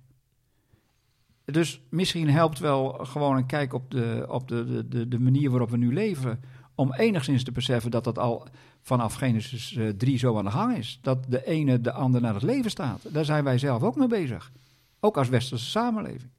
[1.45, 5.69] Dus misschien helpt wel gewoon een kijk op de, op de, de, de manier waarop
[5.69, 6.39] we nu leven
[6.81, 8.47] om enigszins te beseffen dat dat al
[8.81, 10.99] vanaf Genesis 3 zo aan de gang is.
[11.01, 13.13] Dat de ene de ander naar het leven staat.
[13.13, 14.51] Daar zijn wij zelf ook mee bezig.
[14.99, 16.29] Ook als westerse samenleving.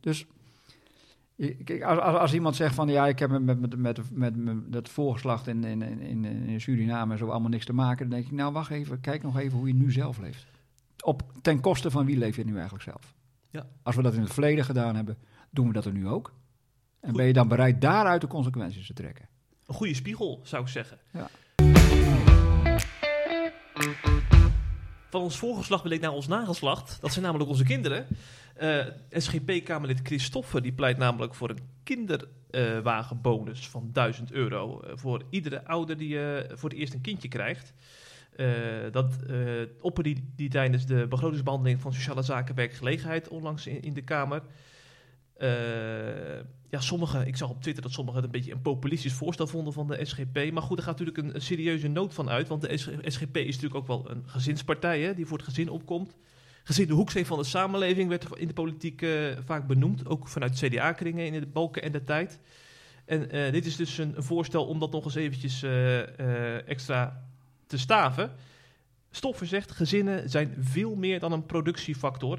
[0.00, 0.26] Dus
[1.64, 4.88] kijk, als, als, iemand zegt van ja, ik heb met, met, met, met, met het
[4.88, 8.36] voorgeslacht in, in, in, in Suriname en zo allemaal niks te maken, dan denk ik,
[8.36, 10.46] nou wacht even, kijk nog even hoe je nu zelf leeft.
[11.04, 13.14] Op, ten koste van wie leef je nu eigenlijk zelf?
[13.50, 13.66] Ja.
[13.82, 15.16] Als we dat in het verleden gedaan hebben,
[15.50, 16.32] doen we dat er nu ook.
[17.04, 19.28] En ben je dan bereid daaruit de consequenties te trekken?
[19.66, 20.98] Een goede spiegel, zou ik zeggen.
[21.12, 21.28] Ja.
[25.10, 27.00] Van ons voorgeslacht ik naar ons nageslacht.
[27.00, 28.06] Dat zijn namelijk onze kinderen.
[28.60, 34.82] Uh, SGP-Kamerlid Christoffer die pleit namelijk voor een kinderwagenbonus uh, van 1000 euro.
[34.84, 37.72] Uh, voor iedere ouder die voor het eerst een kindje krijgt.
[38.92, 39.16] dat
[39.80, 44.42] opperde die, die tijdens de begrotingsbehandeling van Sociale Zaken Werkgelegenheid onlangs in, in de Kamer.
[46.74, 49.72] Ja, sommigen, ik zag op Twitter dat sommigen het een beetje een populistisch voorstel vonden
[49.72, 50.50] van de SGP.
[50.52, 52.48] Maar goed, er gaat natuurlijk een, serieuze nood van uit.
[52.48, 56.16] Want de SGP is natuurlijk ook wel een gezinspartij hè, die voor het gezin opkomt
[56.64, 60.06] gezien de hoeksteen van de samenleving werd in de politiek uh, vaak benoemd.
[60.06, 62.38] Ook vanuit CDA-kringen in de balken en de tijd.
[63.04, 67.24] En uh, dit is dus een, voorstel om dat nog eens eventjes uh, extra
[67.66, 68.32] te staven.
[69.10, 72.38] Stoffer zegt, gezinnen zijn veel meer dan een productiefactor.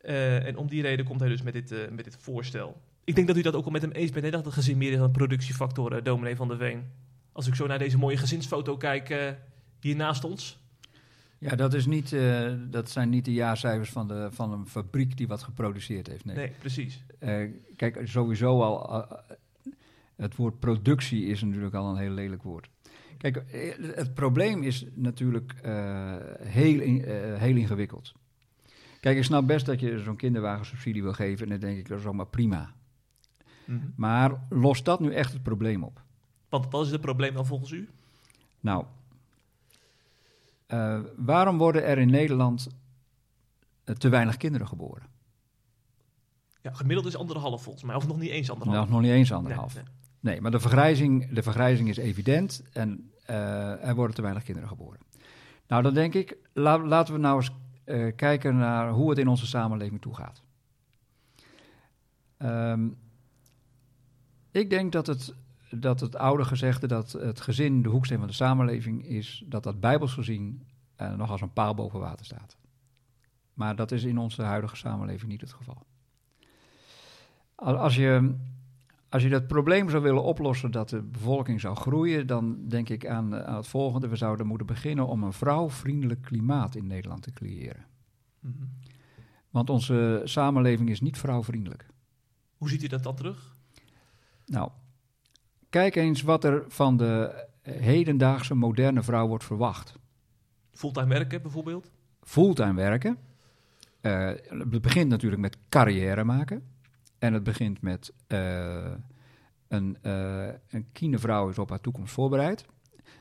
[0.00, 2.80] en om die reden komt hij dus met dit, met dit voorstel.
[3.06, 4.78] Ik denk dat u dat ook al met hem eens bent, hè, dat het gezin
[4.78, 6.84] meer is dan productiefactor, dominee van der Veen.
[7.32, 9.36] Als ik zo naar deze mooie gezinsfoto kijk
[9.80, 10.58] hier naast ons...
[11.38, 15.16] Ja, dat, is niet, uh, dat zijn niet de jaarcijfers van, de, van een fabriek
[15.16, 16.24] die wat geproduceerd heeft.
[16.24, 17.04] Nee, nee precies.
[17.20, 19.06] Uh, kijk, sowieso al,
[20.16, 22.68] het woord productie is natuurlijk al een heel lelijk woord.
[23.18, 23.42] Kijk,
[23.94, 25.54] het probleem is natuurlijk
[26.42, 27.04] heel, in,
[27.38, 28.14] heel ingewikkeld.
[29.00, 31.98] Kijk, ik snap best dat je zo'n kinderwagensubsidie wil geven en dan denk ik, dat
[31.98, 32.74] is allemaal prima.
[33.66, 33.92] Mm -hmm.
[33.96, 36.02] Maar lost dat nu echt het probleem op?
[36.48, 37.88] Want wat is het probleem dan volgens u?
[38.60, 38.84] Nou,
[40.68, 42.68] uh, waarom worden er in Nederland
[43.84, 45.06] uh, te weinig kinderen geboren?
[46.62, 48.78] Ja, gemiddeld is anderhalf volgens mij, of nog niet eens anderhalf.
[48.78, 49.74] Nou, nog niet eens anderhalf.
[49.74, 50.32] Nee, nee.
[50.32, 54.68] nee maar de vergrijzing, de vergrijzing is evident en uh, er worden te weinig kinderen
[54.68, 55.00] geboren.
[55.66, 57.50] Nou, dan denk ik, la, laten we nou eens
[58.16, 60.42] kijken naar hoe het in onze samenleving toegaat.
[62.38, 62.96] Um,
[64.56, 65.34] ik denk dat het
[65.70, 69.80] dat het oude gezegde dat het gezin de hoeksteen van de samenleving is, dat dat
[69.80, 70.62] bijbels gezien
[71.00, 72.56] uh, nog als een paal boven water staat.
[73.54, 75.86] Maar dat is in onze huidige samenleving niet het geval.
[77.54, 78.34] Als je,
[79.08, 83.06] als je dat probleem zou willen oplossen dat de bevolking zou groeien, dan denk ik
[83.06, 84.08] aan, aan het volgende.
[84.08, 87.86] We zouden moeten beginnen om een vrouwvriendelijk klimaat in Nederland te creëren.
[88.40, 88.68] Mm -hmm.
[89.50, 91.86] Want onze samenleving is niet vrouwvriendelijk.
[92.56, 93.55] Hoe ziet u dat dan terug?
[94.46, 94.70] Nou,
[95.76, 99.94] Kijk eens wat er van de hedendaagse moderne vrouw wordt verwacht.
[100.72, 101.90] Fulltime werken bijvoorbeeld?
[102.22, 103.18] Fulltime werken.
[104.02, 106.62] Uh, het begint natuurlijk met carrière maken.
[107.18, 108.92] En het begint met uh,
[109.68, 112.64] een, uh, een kindervrouw is op haar toekomst voorbereid.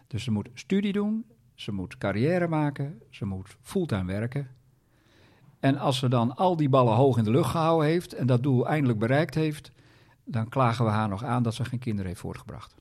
[0.08, 4.48] Dus ze moet studie doen, ze moet carrière maken, ze moet fulltime werken.
[5.60, 8.44] En als ze dan al die ballen hoog in de lucht gehouden heeft en dat
[8.44, 9.72] doel eindelijk bereikt heeft,
[10.26, 12.76] dan klagen we haar nog aan dat ze geen kinderen heeft voortgebracht.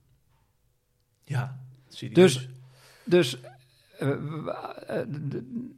[1.25, 1.59] Ja,
[2.13, 2.49] Dus,
[3.05, 3.39] dus
[4.03, 4.17] uh,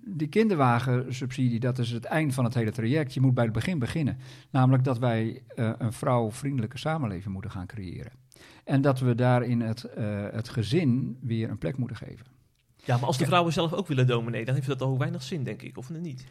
[0.05, 3.15] die kinderwagensubsidie, dat is het eind van het hele traject.
[3.15, 4.19] Je moet bij het begin beginnen.
[4.51, 8.13] Namelijk dat wij uh, een vrouwvriendelijke samenleving moeten gaan creëren.
[8.65, 9.87] En dat we daarin het,
[10.33, 12.27] het gezin weer een plek moeten geven.
[12.85, 15.45] Ja, maar als de vrouwen zelf ook willen dominee, dan heeft dat al weinig zin,
[15.45, 16.27] denk ik, of niet?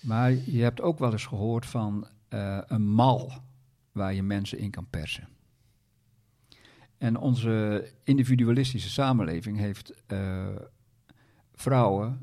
[0.00, 2.06] Maar je hebt ook wel eens gehoord van
[2.68, 3.32] een mal
[3.98, 5.28] waar je mensen in kan persen.
[6.98, 10.46] En onze individualistische samenleving heeft uh,
[11.52, 12.20] vrouwen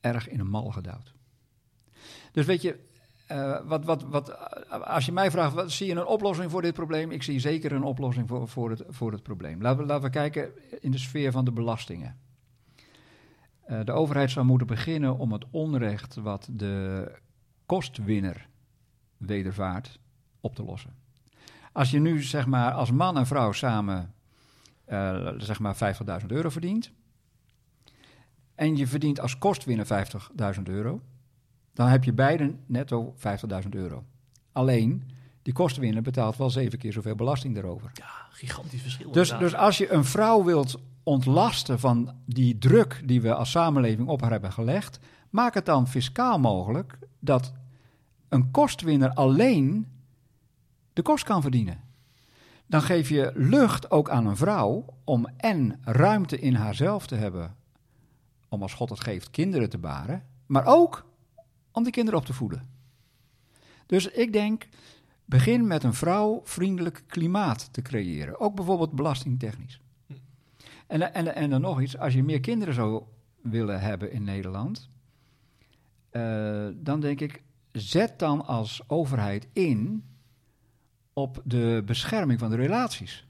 [0.00, 1.14] erg in een mal gedouwd.
[2.32, 2.78] Dus weet je,
[3.32, 6.74] uh, wat, wat, wat, als je mij vraagt, wat, zie je een oplossing voor dit
[6.74, 7.10] probleem?
[7.10, 9.62] Ik zie zeker een oplossing voor, voor, het, voor het probleem.
[9.62, 12.18] Laten we, laten we kijken in de sfeer van de belastingen.
[13.68, 17.10] Uh, de overheid zou moeten beginnen om het onrecht wat de
[17.66, 18.48] kostwinner
[19.16, 19.98] wedervaart
[20.44, 20.94] op te lossen.
[21.72, 24.14] Als je nu zeg maar als man en vrouw samen
[24.88, 26.92] uh, zeg maar 50.000 euro verdient
[28.54, 29.86] en je verdient als kostwinner
[30.56, 31.00] 50.000 euro,
[31.72, 33.14] dan heb je beiden netto
[33.62, 34.04] 50.000 euro.
[34.52, 35.10] Alleen,
[35.42, 37.90] die kostwinner betaalt wel zeven keer zoveel belasting erover.
[37.94, 39.12] Ja, gigantisch verschil.
[39.12, 44.08] Dus, dus als je een vrouw wilt ontlasten van die druk die we als samenleving
[44.08, 44.98] op haar hebben gelegd,
[45.30, 47.52] maak het dan fiscaal mogelijk dat
[48.28, 49.93] een kostwinner alleen
[50.94, 51.80] de kost kan verdienen.
[52.66, 57.56] dan geef je lucht ook aan een vrouw om en ruimte in haarzelf te hebben,
[58.48, 61.06] om als God het geeft kinderen te baren, maar ook
[61.72, 62.68] om die kinderen op te voeden.
[63.86, 64.68] Dus ik denk,
[65.24, 69.80] begin met een vrouwvriendelijk klimaat te creëren, ook bijvoorbeeld belastingtechnisch.
[70.86, 73.02] En, en, en dan nog iets, als je meer kinderen zou
[73.42, 74.88] willen hebben in Nederland,
[76.10, 77.42] eh, dan denk ik,
[77.72, 80.04] zet dan als overheid in
[81.14, 83.26] op de bescherming van de relaties.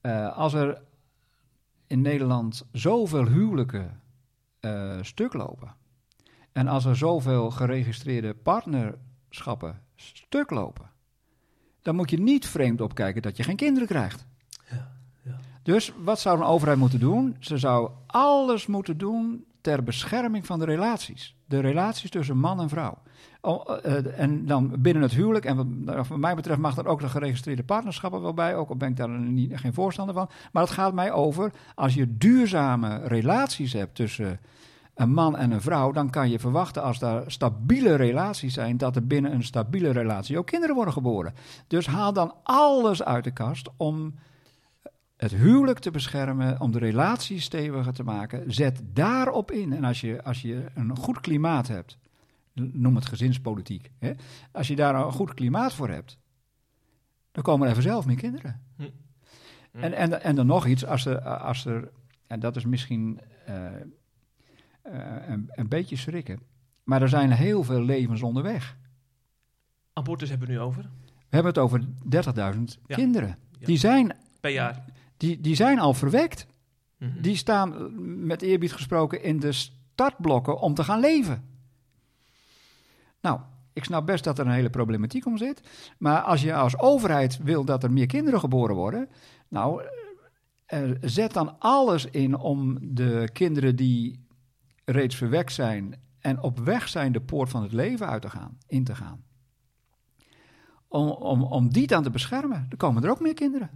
[0.00, 0.82] Eh, als er
[1.86, 4.00] in Nederland zoveel huwelijken
[4.60, 5.74] eh, stuk lopen.
[6.52, 10.90] En als er zoveel geregistreerde partnerschappen stuk lopen.
[11.82, 14.26] Dan moet je niet vreemd opkijken dat je geen kinderen krijgt.
[14.70, 15.38] Ja, ja.
[15.62, 17.36] Dus wat zou een overheid moeten doen?
[17.40, 21.36] Ze zou alles moeten doen ter bescherming van de relaties.
[21.46, 22.98] De relaties tussen man en vrouw.
[23.40, 27.00] Oh, eh, en dan binnen het huwelijk, en wat, wat mij betreft mag er ook
[27.00, 30.28] de geregistreerde partnerschappen wel bij, ook al ben ik daar niet, geen voorstander van.
[30.52, 34.40] Maar het gaat mij over, als je duurzame relaties hebt tussen
[34.94, 38.96] een man en een vrouw, dan kan je verwachten als daar stabiele relaties zijn, dat
[38.96, 41.34] er binnen een stabiele relatie ook kinderen worden geboren.
[41.66, 44.14] Dus haal dan alles uit de kast om
[45.22, 48.52] het huwelijk te beschermen, om de relatie steviger te maken.
[48.52, 49.72] Zet daarop in.
[49.72, 51.98] En als je, als je een goed klimaat hebt,
[52.54, 54.12] noem het gezinspolitiek, hè?
[54.52, 56.18] als je daar een goed klimaat voor hebt,
[57.32, 58.60] dan komen er vanzelf meer kinderen.
[58.76, 58.82] Hm.
[59.72, 59.78] Hm.
[59.78, 61.90] En, en, en dan nog iets, als er, als er
[62.26, 63.70] en dat is misschien uh, uh,
[65.26, 66.40] een, een beetje schrikken,
[66.84, 68.76] maar er zijn heel veel levens onderweg.
[69.92, 70.82] Abortus hebben we nu over?
[71.08, 71.80] We hebben het over
[72.54, 72.96] 30.000 Ja.
[72.96, 73.38] kinderen.
[73.58, 73.66] Ja.
[73.66, 74.84] Die, zijn, Per jaar.
[75.22, 76.46] Die, die zijn al verwekt.
[76.98, 77.20] Mhm.
[77.20, 77.84] Die staan, eh,
[78.26, 81.44] met eerbied gesproken, in de startblokken om te gaan leven.
[83.20, 83.40] Nou,
[83.72, 85.62] ik snap best dat er een hele problematiek om zit.
[85.98, 89.08] Maar als je als overheid wil dat er meer kinderen geboren worden.
[89.48, 89.82] Nou,
[90.66, 94.24] eh, eh, zet dan alles in om de kinderen die
[94.84, 96.00] reeds verwekt zijn.
[96.20, 99.24] en op weg zijn de poort van het leven uit te gaan, in te gaan.
[100.88, 102.66] Om, om, om die dan te beschermen.
[102.68, 103.70] Dan komen er ook meer kinderen.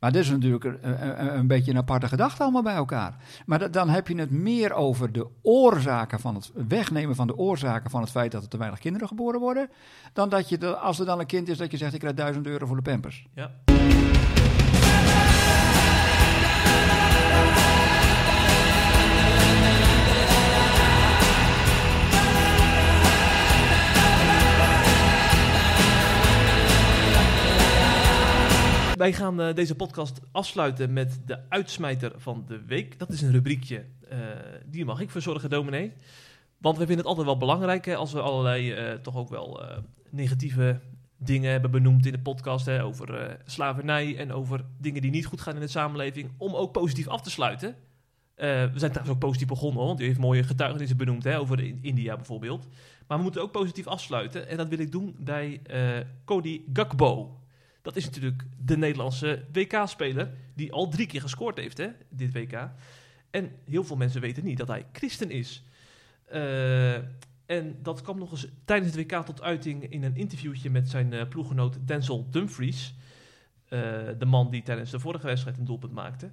[0.00, 3.16] Maar dit is natuurlijk een, een, beetje een aparte gedachte allemaal bij elkaar.
[3.46, 7.36] Maar da- dan heb je het meer over de oorzaken van het wegnemen van de
[7.36, 9.68] oorzaken van het feit dat er te weinig kinderen geboren worden.
[10.12, 12.46] Dan dat je, als er dan een kind is, dat je zegt: ik krijg 1000
[12.46, 13.26] euro voor de pampers.
[13.34, 13.50] Ja.
[29.00, 32.98] Wij gaan eh, deze podcast afsluiten met de uitsmijter van de week.
[32.98, 34.18] Dat is een rubriekje, eh,
[34.66, 35.92] die mag ik verzorgen, dominee.
[36.58, 39.62] Want we vinden het altijd wel belangrijk als we allerlei eh, toch ook wel
[40.10, 40.80] negatieve
[41.16, 42.66] dingen hebben benoemd in de podcast.
[42.66, 46.30] Hè, over slavernij en over dingen die niet goed gaan in de samenleving.
[46.36, 47.74] Om ook positief af te sluiten.
[48.34, 51.78] We zijn trouwens ook positief begonnen, want u heeft mooie getuigenissen benoemd hè, over in-
[51.82, 52.68] India bijvoorbeeld.
[53.06, 54.48] Maar we moeten ook positief afsluiten.
[54.48, 55.60] En dat wil ik doen bij
[56.24, 57.38] Cody Gakbo.
[57.82, 62.70] Dat is natuurlijk de Nederlandse WK-speler die al drie keer gescoord heeft, hè, dit WK.
[63.30, 65.64] En heel veel mensen weten niet dat hij christen is.
[66.24, 66.94] Eh,
[67.46, 71.12] en dat kwam nog eens tijdens het WK tot uiting in een interviewtje met zijn
[71.12, 72.94] eh, ploeggenoot Denzel Dumfries.
[73.68, 73.80] Eh,
[74.18, 76.30] de man die tijdens de vorige wedstrijd een doelpunt maakte.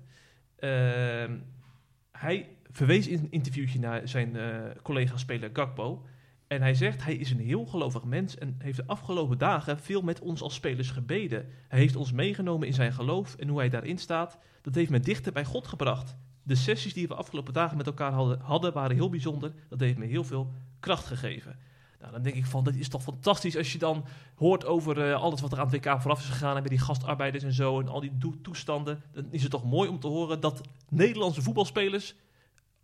[2.12, 4.38] Hij verwees in een interviewtje naar zijn
[4.82, 6.06] collega-speler Gakpo.
[6.48, 10.02] En hij zegt, hij is een heel gelovig mens en heeft de afgelopen dagen veel
[10.02, 11.46] met ons als spelers gebeden.
[11.68, 15.00] Hij heeft ons meegenomen in zijn geloof en hoe hij daarin staat, dat heeft me
[15.00, 16.16] dichter bij God gebracht.
[16.44, 19.54] De sessies die we afgelopen dagen met elkaar hadden, waren heel bijzonder.
[19.70, 21.56] Dat heeft me heel veel kracht gegeven.
[22.00, 25.22] Nou, dan denk ik van, dat is toch fantastisch als je dan hoort over eh,
[25.22, 26.56] alles wat er aan het WK vooraf is gegaan.
[26.56, 29.02] En bij die gastarbeiders en zo en al die toestanden.
[29.12, 32.16] Dan is het toch mooi om te horen dat Nederlandse voetbalspelers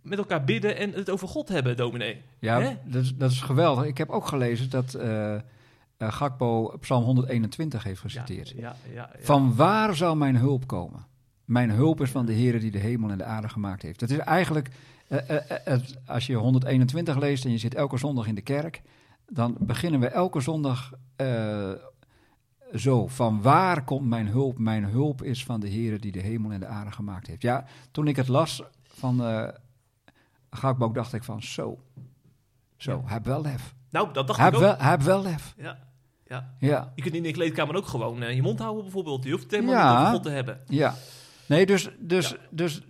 [0.04, 2.22] met elkaar bidden en het over God hebben, dominee.
[2.39, 3.86] Ja, dat is, dat is geweldig.
[3.86, 5.41] Ik heb ook gelezen dat eh, eh,
[5.97, 8.49] Gakpo Psalm 121 heeft geciteerd.
[8.49, 9.10] Ja, ja, ja.
[9.20, 11.06] Van waar zou mijn hulp komen?
[11.45, 14.01] Mijn hulp is van de Heer die de hemel en de aarde gemaakt heeft.
[14.01, 14.70] Het is eigenlijk,
[15.08, 15.20] eh,
[15.64, 18.82] het- als je 121 leest en je zit elke zondag in de kerk,
[19.30, 20.91] dan beginnen we elke zondag
[22.76, 23.08] zo.
[23.08, 24.58] Van waar komt mijn hulp?
[24.58, 27.41] Mijn hulp is van de Heer die de hemel en de aarde gemaakt heeft.
[27.41, 29.22] Ja, toen ik het las van
[30.54, 31.80] Gakpo, dacht ik van zo.
[32.78, 33.14] Zo, Ja.
[33.14, 33.74] heeft wel lef.
[33.89, 34.60] Nou, dat dacht Hij ik ook.
[34.62, 35.54] wel, heeft wel lef.
[35.58, 35.78] Ja,
[36.28, 36.54] ja.
[36.60, 36.91] Ja.
[36.95, 39.24] Je kunt in de kleedkamer ook gewoon eh, je mond houden bijvoorbeeld.
[39.24, 40.12] Je hoeft het helemaal Ja.
[40.12, 40.60] niet te hebben.
[40.68, 40.95] Ja.
[41.47, 42.38] Nee, dus, dus, Ja.
[42.49, 42.82] dus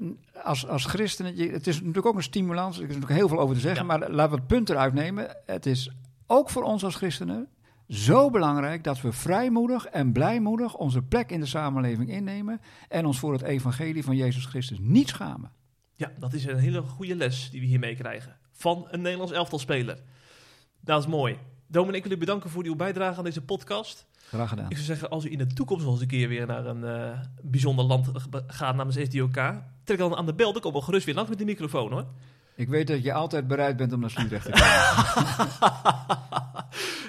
[0.44, 3.56] als, als christenen, het is natuurlijk ook een stimulans, er is natuurlijk heel veel over
[3.56, 5.38] te zeggen, maar laten we het punt eruit nemen.
[5.46, 5.92] Het is
[6.28, 7.48] ook voor ons als christenen
[7.88, 13.20] zo belangrijk dat we vrijmoedig en blijmoedig onze plek in de samenleving innemen en ons
[13.20, 15.52] voor het evangelie van Jezus Christus niet schamen.
[15.96, 18.38] Ja, dat is een hele goede les die we hier meekrijgen.
[18.52, 19.98] Van een Nederlands elftalspeler.
[20.80, 21.38] Dat is mooi.
[21.68, 24.06] Domin, ik wil u bedanken voor uw bijdrage aan deze podcast.
[24.28, 24.70] Graag gedaan.
[24.70, 26.84] Ik zou zeggen, als u in de toekomst nog eens een keer weer naar een
[26.84, 28.12] eh, bijzonder land
[28.48, 30.54] gaat namens SDOK, trek dan aan de bel.
[30.54, 32.06] Dan kom wel gerust weer langs met die microfoon hoor.
[32.56, 35.52] Ik weet dat je altijd bereid bent om naar Sliedrecht te komen.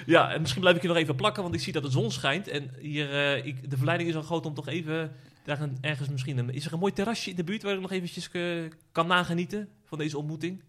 [0.05, 2.11] ja, en misschien blijf ik je nog even plakken, want ik zie dat de zon
[2.11, 2.47] schijnt.
[2.47, 5.11] En hier, eh, ik, de verleiding is al groot om toch even
[5.45, 6.37] daar een, ergens misschien...
[6.37, 9.07] Een, is er een mooi terrasje in de buurt waar ik nog eventjes eh, kan
[9.07, 10.63] nagenieten van deze ontmoeting?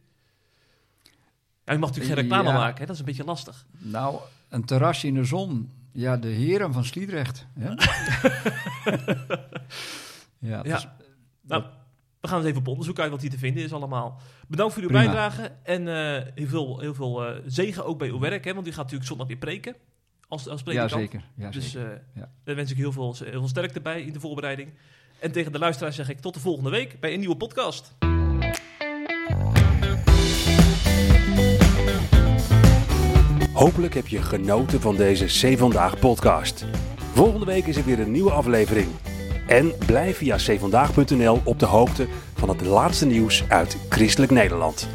[1.65, 2.55] Ja, je mag natuurlijk geen reclame Ja.
[2.55, 2.85] maken, hè?
[2.87, 3.67] dat is een beetje lastig.
[3.79, 5.71] nou, een terrasje in de zon.
[5.93, 7.47] Ja, de heren van Sliedrecht.
[7.59, 7.69] Hè?
[10.39, 10.77] ja, Ja.
[10.77, 10.87] is-
[11.41, 11.65] Nou,
[12.21, 14.21] we gaan eens even op onderzoek uit wat hier te vinden is allemaal.
[14.49, 15.05] Bedankt voor uw Prima.
[15.05, 18.55] bijdrage en eh, heel veel, heel veel eh, zegen ook bij uw werk, hè?
[18.55, 19.75] want u gaat natuurlijk zondag weer preken
[20.29, 21.25] als, als ja, zeker.
[21.37, 21.91] Ja, Dus zeker.
[21.93, 22.31] eh, Ja.
[22.45, 24.69] daar wens ik heel veel, heel veel sterkte bij in de voorbereiding.
[25.19, 27.95] En tegen de luisteraars zeg ik tot de volgende week bij een nieuwe podcast.
[33.53, 36.65] Hopelijk heb je genoten van deze C Vandaag podcast.
[37.13, 38.89] Volgende week is er weer een nieuwe aflevering.
[39.47, 44.89] En blijf via cvandaag.nl op de hoogte van het laatste nieuws uit Christelijk Nederland.